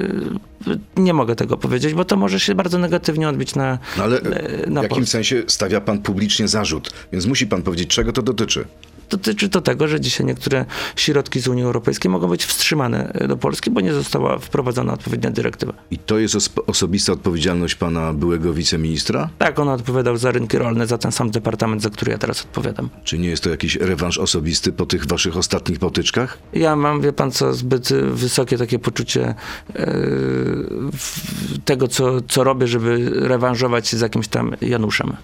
[0.97, 4.67] Nie mogę tego powiedzieć, bo to może się bardzo negatywnie odbić na, No ale e,
[4.67, 5.13] w na jakim Polsce.
[5.13, 6.91] sensie stawia pan publicznie zarzut?
[7.13, 8.65] Więc musi pan powiedzieć, czego to dotyczy.
[9.11, 10.65] Dotyczy to tego, że dzisiaj niektóre
[10.97, 15.31] środki z Unii Europejskiej mogą być wstrzymane y, do Polski, bo nie została wprowadzona odpowiednia
[15.31, 15.73] dyrektywa.
[15.91, 19.29] I to jest os- osobista odpowiedzialność pana byłego wiceministra?
[19.39, 22.89] Tak, on odpowiadał za rynki rolne, za ten sam departament, za który ja teraz odpowiadam.
[23.05, 26.39] Czy nie jest to jakiś rewanż osobisty po tych waszych ostatnich potyczkach?
[26.53, 29.35] Ja mam, wie pan co, zbyt wysokie takie poczucie
[29.75, 29.85] yy,
[31.65, 35.17] tego, co, co robię, żeby rewanżować się z jakimś tam Januszem.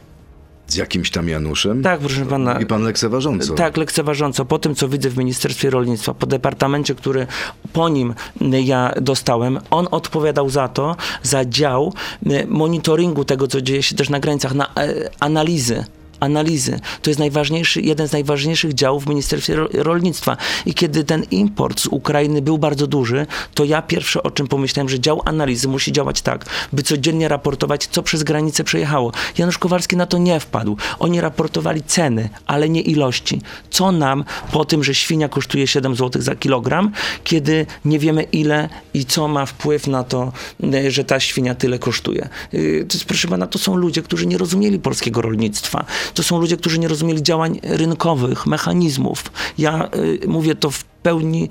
[0.69, 1.83] Z jakimś tam Januszem?
[1.83, 2.61] Tak, proszę pana.
[2.61, 3.55] I pan lekceważąco.
[3.55, 4.45] Tak, lekceważąco.
[4.45, 7.27] Po tym, co widzę w Ministerstwie Rolnictwa, po departamencie, który
[7.73, 11.93] po nim ja dostałem, on odpowiadał za to, za dział
[12.27, 15.85] y, monitoringu tego, co dzieje się też na granicach, na e, analizy.
[16.21, 16.81] Analizy.
[17.03, 20.37] To jest najważniejszy, jeden z najważniejszych działów w Ministerstwie Ro- Rolnictwa.
[20.67, 24.89] I kiedy ten import z Ukrainy był bardzo duży, to ja pierwsze o czym pomyślałem,
[24.89, 29.13] że dział analizy musi działać tak, by codziennie raportować, co przez granicę przejechało.
[29.39, 30.77] Janusz Kowalski na to nie wpadł.
[30.99, 33.41] Oni raportowali ceny, ale nie ilości.
[33.71, 36.93] Co nam po tym, że świnia kosztuje 7 zł za kilogram,
[37.25, 40.33] kiedy nie wiemy ile i co ma wpływ na to,
[40.75, 42.29] y, że ta świnia tyle kosztuje.
[42.55, 45.85] Y, proszę pana, to są ludzie, którzy nie rozumieli polskiego rolnictwa.
[46.15, 49.25] To są ludzie, którzy nie rozumieli działań rynkowych, mechanizmów.
[49.59, 49.89] Ja
[50.25, 51.49] y, mówię to w pełni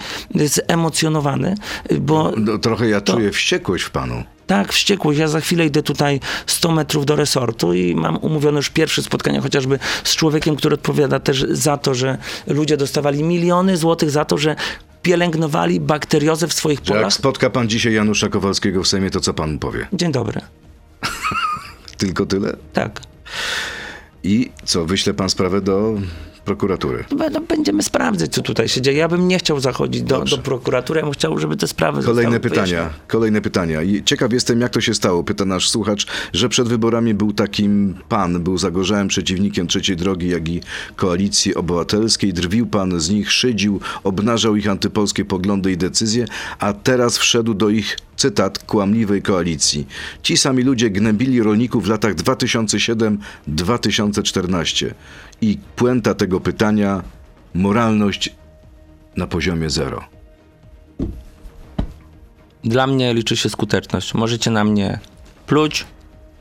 [0.69, 1.55] zemocjonowany,
[1.99, 4.23] bo No, trochę ja To- czuję wściekłość w panu.
[4.47, 5.19] tak, wściekłość.
[5.19, 9.41] Ja za chwilę idę tutaj 100 metrów do resortu i mam umówione już pierwsze spotkanie
[9.41, 14.37] chociażby z człowiekiem, który odpowiada też za to, że ludzie dostawali miliony złotych za to,
[14.37, 14.55] że
[15.01, 17.13] pielęgnowali bakteriozę w swoich Że jak polach.
[17.13, 19.87] spotka pan dzisiaj Janusza Kowalskiego w Sejmie, to co pan powie?
[19.93, 20.41] Dzień dobry.
[21.97, 22.55] Tylko tyle?
[22.73, 23.01] Tak.
[24.25, 25.93] I co, wyśle pan sprawę do
[26.45, 27.03] prokuratury?
[27.17, 28.97] B- no, Będziemy sprawdzać, co tutaj się dzieje.
[28.97, 32.31] Ja bym nie chciał zachodzić do, do prokuratury, ja bym chciał, żeby te sprawy Kolejne
[32.31, 32.65] zostały pytania.
[32.65, 32.93] wyjaśnione.
[33.07, 33.81] Kolejne pytania.
[33.83, 37.95] I Ciekaw jestem, jak to się stało, pyta nasz słuchacz, że przed wyborami był takim
[38.09, 40.61] pan, był zagorzałym przeciwnikiem trzeciej drogi, jak i
[40.95, 42.33] koalicji obywatelskiej.
[42.33, 46.25] Drwił pan z nich, szydził, obnażał ich antypolskie poglądy i decyzje,
[46.59, 49.87] a teraz wszedł do ich, cytat, kłamliwej koalicji.
[50.23, 54.93] Ci sami ludzie gnębili rolników w latach 2007-2014.
[55.41, 57.03] I puenta tego pytania,
[57.53, 58.35] moralność
[59.17, 60.03] na poziomie zero.
[62.63, 64.13] Dla mnie liczy się skuteczność.
[64.13, 64.99] Możecie na mnie
[65.47, 65.85] pluć,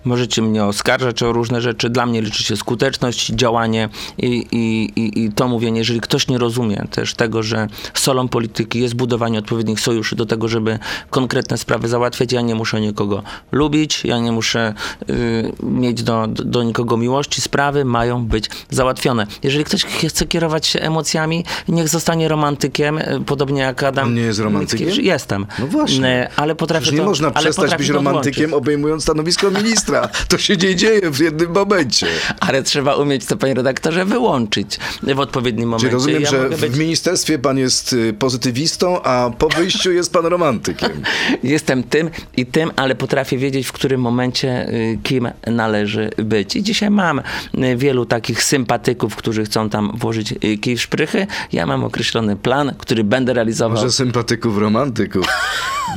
[0.04, 1.90] możecie mnie oskarżać o różne rzeczy.
[1.90, 3.88] Dla mnie liczy się skuteczność, działanie
[4.18, 5.78] i, i, i, i to mówienie.
[5.78, 10.48] Jeżeli ktoś nie rozumie też tego, że solą polityki jest budowanie odpowiednich sojuszy do tego,
[10.48, 10.78] żeby
[11.10, 14.74] konkretne sprawy załatwiać, ja nie muszę nikogo lubić, ja nie muszę
[15.10, 17.40] y, mieć do, do, nikogo miłości.
[17.40, 19.26] Sprawy mają być załatwione.
[19.42, 24.22] Jeżeli ktoś chce kierować się emocjami, niech zostanie romantykiem, y, podobnie jak Adam Pan nie
[24.22, 24.88] jest romantykiem?
[25.02, 25.46] Jestem.
[25.58, 26.08] No właśnie.
[26.08, 29.93] E, Ale potrafię Przecież nie to, można przestać być romantykiem, obejmując stanowisko ministra.
[30.28, 32.06] To się nie dzieje w jednym momencie.
[32.40, 35.86] Ale trzeba umieć to, panie redaktorze, wyłączyć w odpowiednim momencie.
[35.86, 39.92] Czyli rozumiem, Ja że mogę w być- ministerstwie pan jest y, pozytywistą, a po wyjściu
[39.92, 40.90] jest pan romantykiem.
[41.42, 46.56] Jestem tym i tym, ale potrafię wiedzieć, w którym momencie y, kim należy być.
[46.56, 51.26] I dzisiaj mam y, wielu takich sympatyków, którzy chcą tam włożyć kij w szprychy.
[51.52, 53.76] Ja mam określony plan, który będę realizował.
[53.76, 55.26] Może sympatyków romantyków.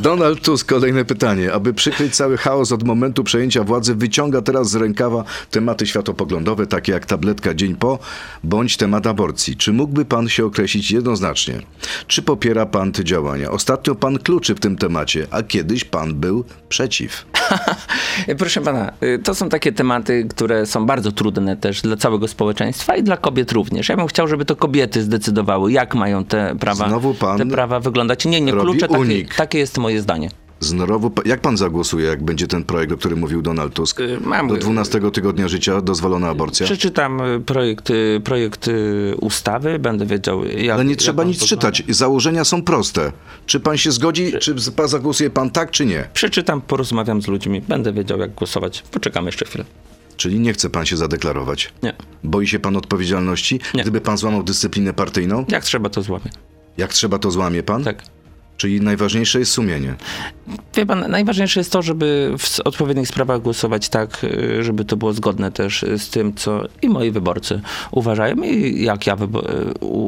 [0.01, 1.53] Donald Tusk, kolejne pytanie.
[1.53, 6.67] Aby przykryć cały chaos od momentu przejęcia władzy władzy wyciąga teraz z rękawa tematy światopoglądowe,
[6.67, 7.99] takie jak tabletka dzień po,
[8.43, 9.55] bądź temat aborcji.
[9.55, 11.61] Czy mógłby pan się określić jednoznacznie?
[12.07, 13.51] Czy popiera pan te działania?
[13.51, 17.25] Ostatnio pan kluczy w tym temacie, a kiedyś pan był przeciw.
[18.39, 22.95] Proszę pana, y, to są takie tematy, które są bardzo trudne też dla całego społeczeństwa
[22.95, 23.89] i dla kobiet również.
[23.89, 27.79] Ja bym chciał, żeby to kobiety zdecydowały, jak mają te prawa, Znowu pan te prawa
[27.79, 28.25] wyglądać.
[28.25, 30.29] Nie, nie robi kluczę, takie, takie jest moje zdanie.
[30.59, 33.99] Znowu, pa- jak pan zagłosuje, jak będzie ten projekt, o którym mówił Donald Tusk?
[33.99, 36.65] Y, mam- Do 12 tygodnia życia dozwolona aborcja?
[36.65, 38.69] Przeczytam y, projekt, y, projekt
[39.21, 40.75] ustawy, będę wiedział jak...
[40.75, 41.83] Ale nie trzeba nic czytać.
[41.89, 43.11] Założenia są proste.
[43.45, 46.07] Czy pan się zgodzi, czy z- zagłosuje pan tak, czy nie?
[46.13, 48.81] Przeczytam, porozmawiam z ludźmi, będę wiedział jak głosować.
[48.91, 49.65] Poczekam jeszcze chwilę.
[50.17, 51.73] Czyli nie chce pan się zadeklarować.
[51.83, 51.93] Nie.
[52.23, 53.81] Boi się pan odpowiedzialności, Nie.
[53.81, 55.45] gdyby pan złamał dyscyplinę partyjną?
[55.49, 56.31] Jak trzeba to złamię.
[56.77, 57.83] Jak trzeba, to złamie pan?
[57.83, 58.03] Tak.
[58.57, 59.95] Czyli najważniejsze jest sumienie.
[60.75, 65.13] Wie pan, najważniejsze jest to, żeby w odpowiednich sprawach głosować tak, y, żeby to było
[65.13, 69.17] zgodne też z tym, co i moi wyborcy uważają i jak ja y,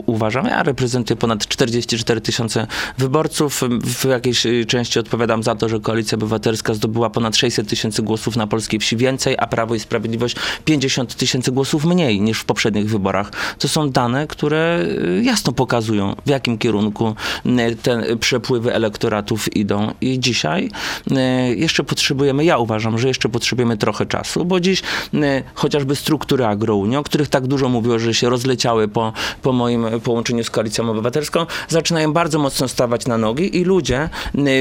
[0.06, 0.46] uważam.
[0.46, 3.62] Ja reprezentuję ponad 44 tysiące wyborców.
[3.84, 8.36] W jakiejś y, części odpowiadam za to, że Koalicja Obywatelska zdobyła ponad 600 tysięcy głosów
[8.36, 10.36] na polskiej wsi więcej, a Prawo i Sprawiedliwość
[10.66, 13.32] 50 tysięcy głosów mniej niż w poprzednich wyborach.
[13.60, 14.86] To są dane, które
[15.22, 19.94] jasno pokazują, w jakim kierunku y, te przepływy elektoratów idą.
[20.02, 20.70] I dzisiaj
[21.12, 24.82] y, jeszcze potrzebujemy, ja uważam, że jeszcze potrzebujemy trochę czasu, bo dziś
[25.14, 29.86] y, chociażby struktury agrounii, o których tak dużo mówiło, że się rozleciały po, po moim
[30.04, 34.10] połączeniu z Koalicją Obywatelską, zaczynają bardzo mocno stawać na nogi i ludzie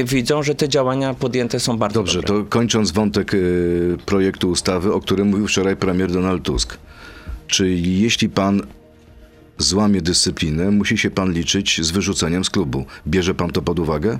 [0.05, 2.43] widzą, że te działania podjęte są bardzo Dobrze, dobre.
[2.43, 3.31] to kończąc wątek
[4.05, 6.77] projektu ustawy, o którym mówił wczoraj premier Donald Tusk.
[7.47, 8.61] Czy jeśli pan
[9.59, 12.85] złamie dyscyplinę, musi się pan liczyć z wyrzuceniem z klubu?
[13.07, 14.19] Bierze pan to pod uwagę?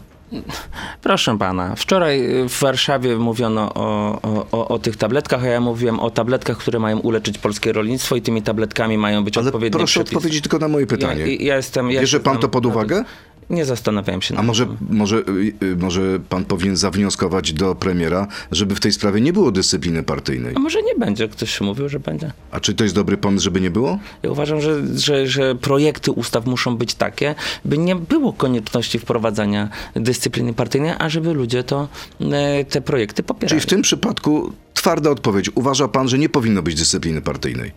[1.01, 4.19] Proszę pana, wczoraj w Warszawie mówiono o,
[4.51, 8.21] o, o, tych tabletkach, a ja mówiłem o tabletkach, które mają uleczyć polskie rolnictwo i
[8.21, 10.15] tymi tabletkami mają być Ale odpowiednie proszę przepisy.
[10.15, 11.27] odpowiedzieć tylko na moje pytanie.
[11.27, 13.03] Ja, ja jestem, ja Bierze się pan to pod uwagę?
[13.49, 18.75] Nie zastanawiałem się A może, może, y, y, może pan powinien zawnioskować do premiera, żeby
[18.75, 20.53] w tej sprawie nie było dyscypliny partyjnej?
[20.55, 22.31] A może nie będzie, ktoś mówił, że będzie.
[22.51, 23.99] A czy to jest dobry pomysł, żeby nie było?
[24.23, 27.35] Ja uważam, że, że, że projekty ustaw muszą być takie,
[27.65, 31.87] by nie było konieczności wprowadzania dyscypliny partyjnej, a żeby ludzie to,
[32.31, 33.49] e, te projekty popierali.
[33.49, 35.51] Czyli w tym przypadku twarda odpowiedź.
[35.55, 37.71] Uważa pan, że nie powinno być dyscypliny partyjnej?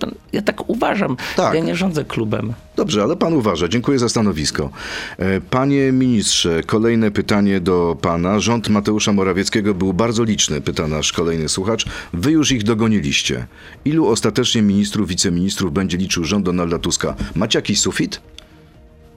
[0.00, 1.16] Pan, Ja tak uważam.
[1.36, 1.54] Tak.
[1.54, 2.52] Ja nie rządzę klubem.
[2.76, 3.68] Dobrze, ale pan uważa.
[3.68, 4.70] Dziękuję za stanowisko.
[5.18, 8.40] E, Panie ministrze, kolejne pytanie do pana.
[8.40, 11.86] Rząd Mateusza Morawieckiego był bardzo liczny, pyta nasz kolejny słuchacz.
[12.12, 13.46] Wy już ich dogoniliście.
[13.84, 17.14] Ilu ostatecznie ministrów, wiceministrów będzie liczył rząd Donalda Tuska?
[17.34, 18.20] Macie jakiś sufit?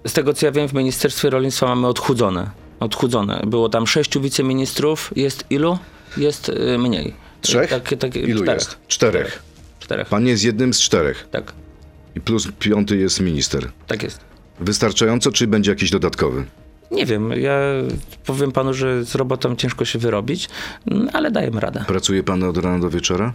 [0.07, 2.49] Z tego co ja wiem, w Ministerstwie Rolnictwa mamy odchudzone.
[2.79, 3.41] Odchudzone.
[3.47, 5.11] Było tam sześciu wiceministrów.
[5.15, 5.77] Jest ilu?
[6.17, 7.13] Jest y, mniej.
[7.41, 7.69] Trzech?
[7.69, 8.55] Tak, tak, Ilu czterech.
[8.59, 8.77] jest?
[8.87, 9.43] Czterech.
[9.89, 10.07] Czterech.
[10.07, 11.27] Pan jest jednym z czterech.
[11.31, 11.53] Tak,
[12.15, 13.69] I plus piąty jest minister.
[13.87, 14.19] tak jest.
[14.59, 16.45] Wystarczająco, czy będzie jakiś dodatkowy?
[16.91, 17.59] Nie wiem, ja
[18.25, 20.49] powiem panu, że z robotą ciężko się wyrobić,
[20.91, 21.83] mm, ale dajemy radę.
[21.87, 23.33] Pracuje pan od rana do wieczora?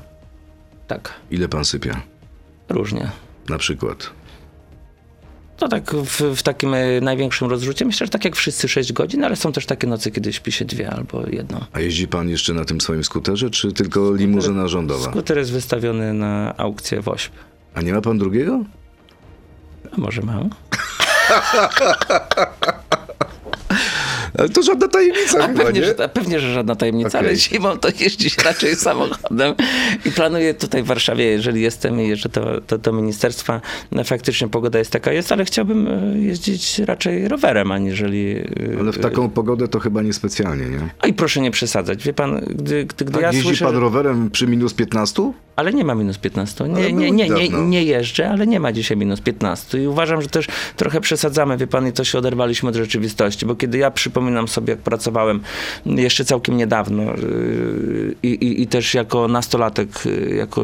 [0.87, 2.03] Tak, Ile pan sypia?
[2.69, 3.11] różnie.
[3.49, 4.11] Na przykład.
[5.57, 7.85] To tak w, w takim e, największym rozrzucie.
[7.85, 10.65] Myślę, że tak jak wszyscy 6 godzin, ale są też takie noce, kiedy śpi się
[10.65, 11.61] dwie albo jedną.
[11.73, 15.11] A jeździ pan jeszcze na tym swoim skuterze, czy tylko limuzyna rządowa?
[15.11, 17.33] Skuter jest wystawiony na aukcję WOŚP.
[17.75, 18.65] A nie ma pan drugiego?
[19.93, 20.51] A może mam?
[24.39, 25.87] Ale to żadna tajemnica A chyba, pewnie, nie?
[25.87, 27.29] że, a pewnie, że żadna tajemnica, Okej.
[27.31, 29.55] ale zimą to jeździć raczej samochodem.
[30.07, 33.61] I planuję tutaj w Warszawie, jeżeli jestem i jeżdżę to, to, do ministerstwa,
[33.93, 38.37] no, faktycznie pogoda jest taka jest, ale chciałbym e, jeździć raczej rowerem, aniżeli...
[38.37, 40.89] e, Ale w taką pogodę to chyba niespecjalnie, nie?
[40.99, 42.05] A i proszę nie przesadzać.
[42.05, 43.65] Wie pan, gdy, gdy, gdy Tak, ja jeździ słyszę...
[43.65, 45.33] pan rowerem przy minus 15?
[45.57, 46.65] Ale nie ma minus 15.
[46.65, 49.83] Ale Nie, nie, nie, nie, nie jeżdżę, ale nie ma dzisiaj minus 15.
[49.83, 53.47] I uważam, że też trochę przesadzamy, wie pan, i to się oderwaliśmy od rzeczywistości.
[53.47, 55.41] Bo kiedy ja przypominam sobie, jak pracowałem
[55.87, 60.63] jeszcze całkiem niedawno yy, i, i, i też jako nastolatek, yy, jako,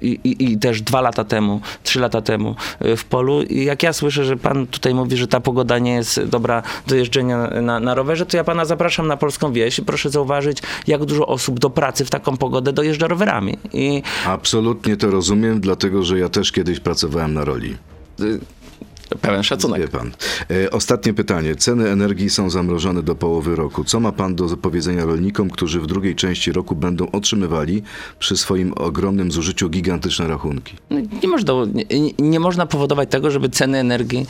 [0.00, 3.82] i, i, i też dwa lata temu, trzy lata temu yy, w polu, i jak
[3.82, 7.80] ja słyszę, że pan tutaj mówi, że ta pogoda nie jest dobra do jeżdżenia na,
[7.80, 11.58] na rowerze, to ja pana zapraszam na polską wieś i proszę zauważyć, jak dużo osób
[11.58, 13.58] do pracy w taką pogodę dojeżdża rowerami.
[13.72, 17.76] I Absolutnie to rozumiem, dlatego że ja też kiedyś pracowałem na roli.
[19.20, 19.80] Pełen szacunek.
[19.80, 20.10] Wie pan.
[20.50, 21.56] E, ostatnie pytanie.
[21.56, 23.84] Ceny energii są zamrożone do połowy roku.
[23.84, 27.82] Co ma pan do powiedzenia rolnikom, którzy w drugiej części roku będą otrzymywali
[28.18, 30.76] przy swoim ogromnym zużyciu gigantyczne rachunki?
[31.22, 31.54] Nie można,
[31.90, 34.26] nie, nie można powodować tego, żeby ceny energii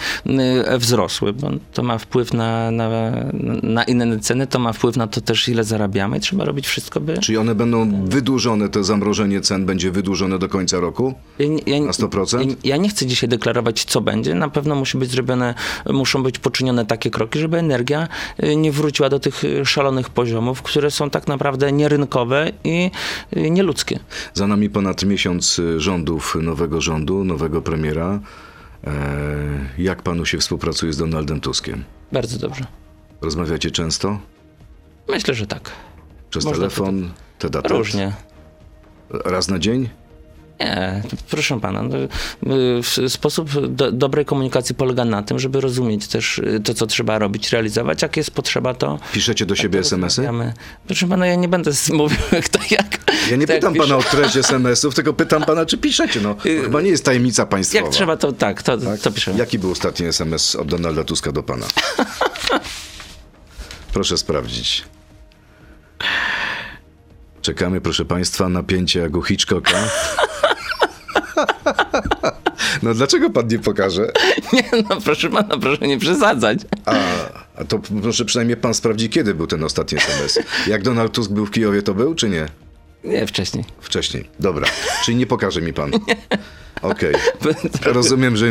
[0.74, 2.88] y, wzrosły, bo to ma wpływ na, na,
[3.62, 7.00] na inne ceny, to ma wpływ na to też, ile zarabiamy i trzeba robić wszystko,
[7.00, 7.18] by...
[7.18, 11.14] Czyli one będą wydłużone, to zamrożenie cen będzie wydłużone do końca roku?
[11.38, 12.48] Ja, ja, Na 100%?
[12.48, 14.34] Ja, ja nie chcę dzisiaj deklarować, co będzie.
[14.34, 15.54] Na pewno musi być zrobione,
[15.86, 18.08] muszą być poczynione takie kroki, żeby energia
[18.44, 22.90] y, nie wróciła do tych y, szalonych poziomów, które są tak naprawdę nierynkowe i
[23.36, 23.98] y, nieludzkie.
[24.34, 28.20] Za nami ponad miesiąc rządów nowego rządu, nowego premiera.
[28.86, 28.92] E,
[29.78, 31.84] jak panu się współpracuje z Donaldem Tuskiem?
[32.12, 32.64] Bardzo dobrze.
[33.20, 34.18] Rozmawiacie często?
[35.08, 35.70] Myślę, że tak.
[36.30, 37.10] Przez Można telefon?
[37.38, 37.68] Te daty?
[37.68, 38.12] Różnie.
[39.10, 39.88] Raz na dzień?
[40.64, 41.82] Nie, proszę pana.
[41.82, 41.96] no,
[43.02, 47.18] y, Sposób do, dobrej komunikacji polega na tym, żeby rozumieć też y, to, co trzeba
[47.18, 48.02] robić, realizować.
[48.02, 48.98] Jak jest potrzeba, to.
[49.12, 50.28] Piszecie do siebie SMS-y?
[50.86, 52.98] Proszę pana, ja nie będę mówił kto jak.
[53.30, 56.20] Ja nie pytam pana o treść SMS-ów, tylko pytam pana, czy piszecie.
[56.20, 57.84] No, to chyba nie jest tajemnica państwowa.
[57.84, 59.00] Jak trzeba, to tak, to, Tak?
[59.00, 59.32] to piszę.
[59.36, 61.66] Jaki był ostatni SMS od Donalda Tuska do pana?
[63.92, 64.84] Proszę sprawdzić.
[67.42, 69.78] Czekamy, proszę państwa, napięcie jak u Hitchcocka.
[72.82, 74.12] No dlaczego pan nie pokaże?
[74.52, 76.58] Nie, no proszę pana, proszę nie przesadzać.
[76.84, 76.94] A,
[77.56, 80.38] a to proszę przynajmniej pan sprawdzi, kiedy był ten ostatni SMS.
[80.66, 82.48] Jak Donald Tusk był w Kijowie, to był, czy nie?
[83.04, 83.64] Nie, wcześniej.
[83.80, 84.28] Wcześniej.
[84.40, 84.66] Dobra.
[85.04, 85.90] Czyli nie pokaże mi pan.
[86.82, 87.14] Okej.
[87.84, 88.46] Rozumiem, że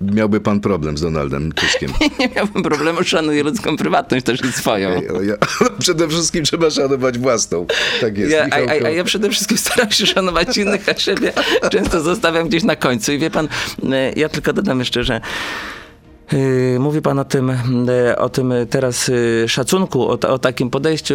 [0.00, 1.90] miałby pan problem z Donaldem Tuskiem.
[2.20, 4.90] Nie miałbym problemu, szanuję ludzką prywatność też i swoją.
[5.02, 5.34] Ja,
[5.78, 7.66] przede wszystkim trzeba szanować własną.
[8.00, 8.32] Tak jest.
[8.32, 11.32] Ja, a, a, a ja przede wszystkim staram się szanować innych, a siebie
[11.70, 13.12] często zostawiam gdzieś na końcu.
[13.12, 13.48] I wie pan,
[14.16, 15.20] ja tylko dodam jeszcze, że
[16.78, 17.52] Mówi pan o tym,
[18.06, 21.14] yy, o tym teraz yy, szacunku, o, o takim podejściu.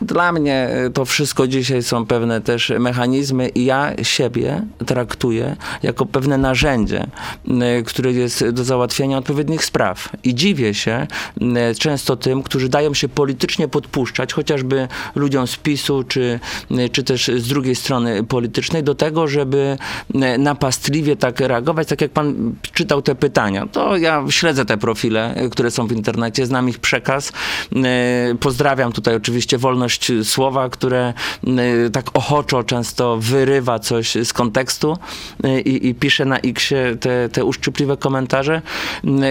[0.00, 6.06] Dla mnie yy, to wszystko dzisiaj są pewne też mechanizmy i ja siebie traktuję jako
[6.06, 7.06] pewne narzędzie,
[7.46, 10.08] yy, które jest do załatwiania odpowiednich spraw.
[10.24, 11.06] I dziwię się
[11.40, 16.40] yy, często tym, którzy dają się politycznie podpuszczać, chociażby ludziom z PiSu, czy,
[16.70, 19.78] yy, czy też z drugiej strony politycznej, do tego, żeby
[20.14, 23.66] yy, napastliwie tak reagować, tak jak pan czytał te pytania.
[23.72, 24.24] To ja
[24.54, 27.32] te profile, y, które są w internecie, znam ich przekaz.
[28.32, 31.14] Y, Pozdrawiam tutaj oczywiście wolność słowa, które
[31.86, 34.98] y, tak ochoczo często wyrywa coś z kontekstu
[35.64, 38.62] i, i pisze na X-ie te, te uszczypliwe komentarze.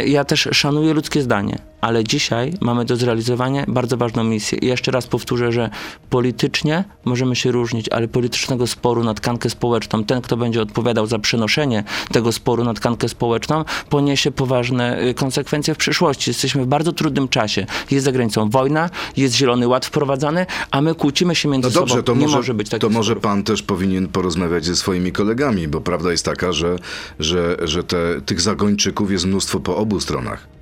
[0.05, 1.57] Ja też szanuję ludzkie zdanie.
[1.86, 4.57] Ale dzisiaj mamy do zrealizowania bardzo ważną misję.
[4.57, 5.69] I jeszcze raz powtórzę, że
[6.09, 11.19] politycznie możemy się różnić, ale politycznego sporu na tkankę społeczną, ten, kto będzie odpowiadał za
[11.19, 16.29] przenoszenie tego sporu na tkankę społeczną, poniesie poważne y, konsekwencje w przyszłości.
[16.29, 17.65] Jesteśmy w bardzo trudnym czasie.
[17.91, 21.93] Jest za granicą wojna, jest Zielony Ład wprowadzany, a my kłócimy się między No dobrze,
[21.93, 22.03] sobą.
[22.03, 23.23] to Nie może, może być to takich może sporów.
[23.23, 26.75] pan też powinien porozmawiać ze swoimi kolegami, bo prawda jest taka, że,
[27.19, 30.54] że, że te, tych zagończyków jest mnóstwo po obu stronach.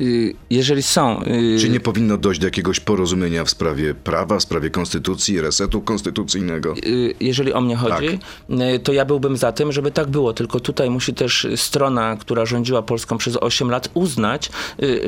[0.00, 1.22] Y, Jeżeli są...
[1.22, 5.80] y, Czy nie powinno dojść do jakiegoś porozumienia w sprawie prawa, w sprawie konstytucji, resetu
[5.80, 6.74] konstytucyjnego?
[6.86, 8.82] Y, jeżeli o mnie chodzi, Tak.
[8.82, 10.32] to ja byłbym za tym, żeby tak było.
[10.32, 14.50] Tylko tutaj musi też strona, która rządziła Polską przez 8 lat, uznać,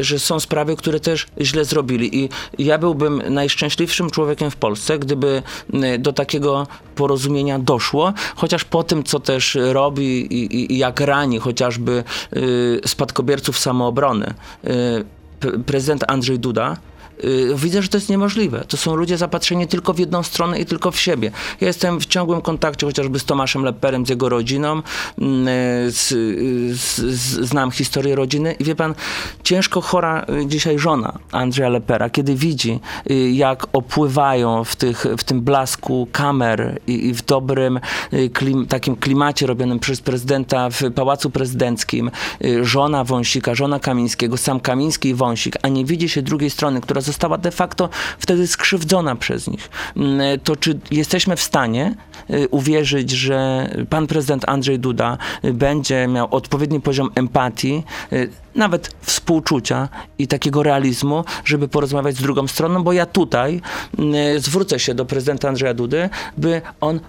[0.01, 2.25] że są sprawy, które też źle zrobili.
[2.25, 2.29] I
[2.59, 5.43] ja byłbym najszczęśliwszym człowiekiem w Polsce, gdyby
[5.99, 12.05] do takiego porozumienia doszło, chociaż po tym, co też robi i, i, jak rani chociażby
[12.87, 14.35] spadkobierców samoobrony.
[14.75, 15.05] Y,
[15.67, 16.77] Prezydent Andrzej Duda
[17.57, 18.65] Widzę, że to jest niemożliwe.
[18.69, 21.31] To są ludzie zapatrzeni tylko w jedną stronę i tylko w siebie.
[21.61, 24.83] Ja jestem w ciągłym kontakcie chociażby z Tomaszem Leperem, z jego rodziną.
[25.19, 28.95] mm, y, Z, y, z, z, znam historię rodziny i wie pan,
[29.43, 35.25] ciężko chora y, dzisiaj żona Andrzeja Lepera, kiedy widzi, y, jak opływają w, tych, w
[35.25, 37.81] tym blasku kamer i, i w dobrym
[38.13, 42.11] y, klim, takim klimacie robionym przez prezydenta w Pałacu Prezydenckim,
[42.45, 46.81] y, żona Wąsika, żona Kamińskiego, sam Kamiński i Wąsik, a nie widzi się drugiej strony,
[46.81, 47.89] która została de facto
[48.19, 51.95] wtedy skrzywdzona przez nich, Mm, to czy jesteśmy w stanie
[52.31, 57.83] y, uwierzyć, że pan prezydent Andrzej Duda y, będzie miał odpowiedni poziom empatii,
[58.13, 59.89] y, nawet współczucia
[60.19, 63.61] i takiego realizmu, żeby porozmawiać z drugą stroną, bo ja tutaj
[64.39, 67.01] zwrócę się do prezydenta Andrzeja Dudy, by on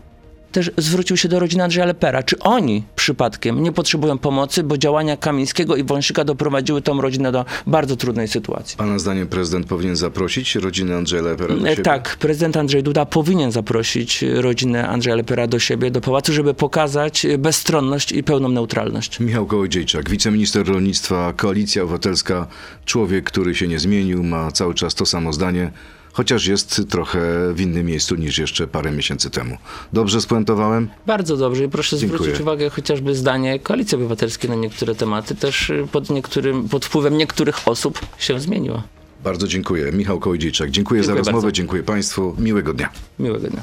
[0.56, 2.24] też zwrócił się do rodziny Andrzeja Lepera.
[2.24, 7.46] Czy oni przypadkiem nie potrzebują pomocy, bo działania Kamińskiego i Wąsika doprowadziły tą rodzinę do
[7.68, 8.78] bardzo trudnej sytuacji?
[8.78, 11.84] Pana zdaniem prezydent powinien zaprosić rodzinę Andrzeja Lepera do E, siebie?
[11.84, 17.28] Tak, prezydent Andrzej Duda powinien zaprosić rodzinę Andrzeja Lepera do siebie, do pałacu, żeby pokazać
[17.40, 19.20] bezstronność i pełną neutralność.
[19.20, 22.48] Michał Kołodziejczak, wiceminister rolnictwa, Koalicja Obywatelska,
[22.86, 25.72] człowiek, który się nie zmienił, ma cały czas to samo zdanie,
[26.16, 27.20] chociaż jest trochę
[27.54, 29.58] w innym miejscu niż jeszcze parę miesięcy temu.
[29.94, 30.90] Dobrze spuentowałem?
[31.06, 32.20] Bardzo dobrze i proszę Dziękuję.
[32.20, 37.18] zwrócić uwagę chociażby zdanie Koalicji Obywatelskiej na niektóre tematy też y, pod, niektórym, pod wpływem
[37.18, 38.84] niektórych osób się zmieniło.
[39.24, 39.92] Bardzo dziękuję.
[39.92, 41.52] Michał Kołodziejczak, dziękuję, za Dziękuję rozmowę, bardzo.
[41.52, 42.90] dziękuję Państwu, miłego dnia.
[43.20, 43.62] Miłego dnia.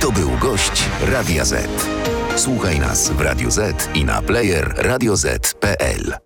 [0.00, 0.82] To był gość
[1.12, 1.68] Radia Z.
[2.36, 6.25] Słuchaj nas w Radio Z i na player radioz.pl.